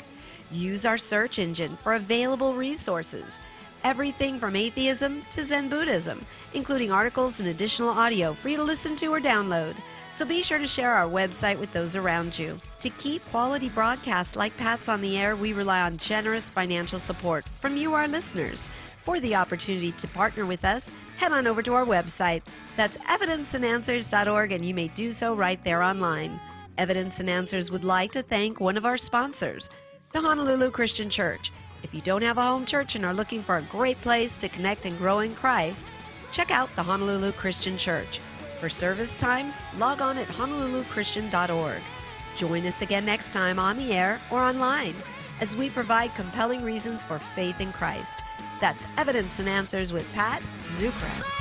Use 0.50 0.86
our 0.86 0.96
search 0.96 1.38
engine 1.38 1.76
for 1.76 1.94
available 1.94 2.54
resources. 2.54 3.40
Everything 3.82 4.38
from 4.38 4.56
atheism 4.56 5.22
to 5.30 5.42
Zen 5.42 5.70
Buddhism, 5.70 6.24
including 6.52 6.92
articles 6.92 7.40
and 7.40 7.48
additional 7.48 7.88
audio 7.88 8.34
for 8.34 8.50
you 8.50 8.58
to 8.58 8.62
listen 8.62 8.94
to 8.96 9.06
or 9.06 9.20
download. 9.20 9.74
So 10.10 10.26
be 10.26 10.42
sure 10.42 10.58
to 10.58 10.66
share 10.66 10.92
our 10.92 11.08
website 11.08 11.58
with 11.58 11.72
those 11.72 11.96
around 11.96 12.38
you. 12.38 12.58
To 12.80 12.90
keep 12.90 13.24
quality 13.30 13.70
broadcasts 13.70 14.36
like 14.36 14.56
Pat's 14.58 14.88
on 14.88 15.00
the 15.00 15.16
air, 15.16 15.34
we 15.34 15.54
rely 15.54 15.80
on 15.80 15.96
generous 15.96 16.50
financial 16.50 16.98
support 16.98 17.46
from 17.58 17.76
you, 17.76 17.94
our 17.94 18.06
listeners. 18.06 18.68
For 19.02 19.18
the 19.18 19.34
opportunity 19.36 19.92
to 19.92 20.08
partner 20.08 20.44
with 20.44 20.64
us, 20.64 20.92
head 21.16 21.32
on 21.32 21.46
over 21.46 21.62
to 21.62 21.72
our 21.72 21.86
website. 21.86 22.42
That's 22.76 22.98
evidenceandanswers.org, 22.98 24.52
and 24.52 24.64
you 24.64 24.74
may 24.74 24.88
do 24.88 25.12
so 25.12 25.34
right 25.34 25.62
there 25.64 25.82
online. 25.82 26.38
Evidence 26.76 27.18
and 27.18 27.30
Answers 27.30 27.70
would 27.70 27.84
like 27.84 28.12
to 28.12 28.22
thank 28.22 28.60
one 28.60 28.76
of 28.76 28.84
our 28.84 28.98
sponsors, 28.98 29.70
the 30.12 30.20
Honolulu 30.20 30.70
Christian 30.70 31.08
Church. 31.08 31.50
If 31.82 31.94
you 31.94 32.00
don't 32.00 32.22
have 32.22 32.38
a 32.38 32.42
home 32.42 32.66
church 32.66 32.94
and 32.94 33.04
are 33.04 33.14
looking 33.14 33.42
for 33.42 33.56
a 33.56 33.62
great 33.62 34.00
place 34.02 34.38
to 34.38 34.48
connect 34.48 34.86
and 34.86 34.98
grow 34.98 35.20
in 35.20 35.34
Christ, 35.34 35.90
check 36.30 36.50
out 36.50 36.74
the 36.76 36.82
Honolulu 36.82 37.32
Christian 37.32 37.76
Church. 37.76 38.20
For 38.60 38.68
service 38.68 39.14
times, 39.14 39.60
log 39.78 40.02
on 40.02 40.18
at 40.18 40.28
honoluluchristian.org. 40.28 41.80
Join 42.36 42.66
us 42.66 42.82
again 42.82 43.04
next 43.04 43.32
time 43.32 43.58
on 43.58 43.76
the 43.76 43.92
air 43.92 44.20
or 44.30 44.40
online 44.40 44.94
as 45.40 45.56
we 45.56 45.70
provide 45.70 46.14
compelling 46.14 46.62
reasons 46.62 47.02
for 47.02 47.18
faith 47.18 47.60
in 47.60 47.72
Christ. 47.72 48.22
That's 48.60 48.86
Evidence 48.98 49.38
and 49.38 49.48
Answers 49.48 49.92
with 49.92 50.12
Pat 50.12 50.42
Zukeran. 50.64 51.39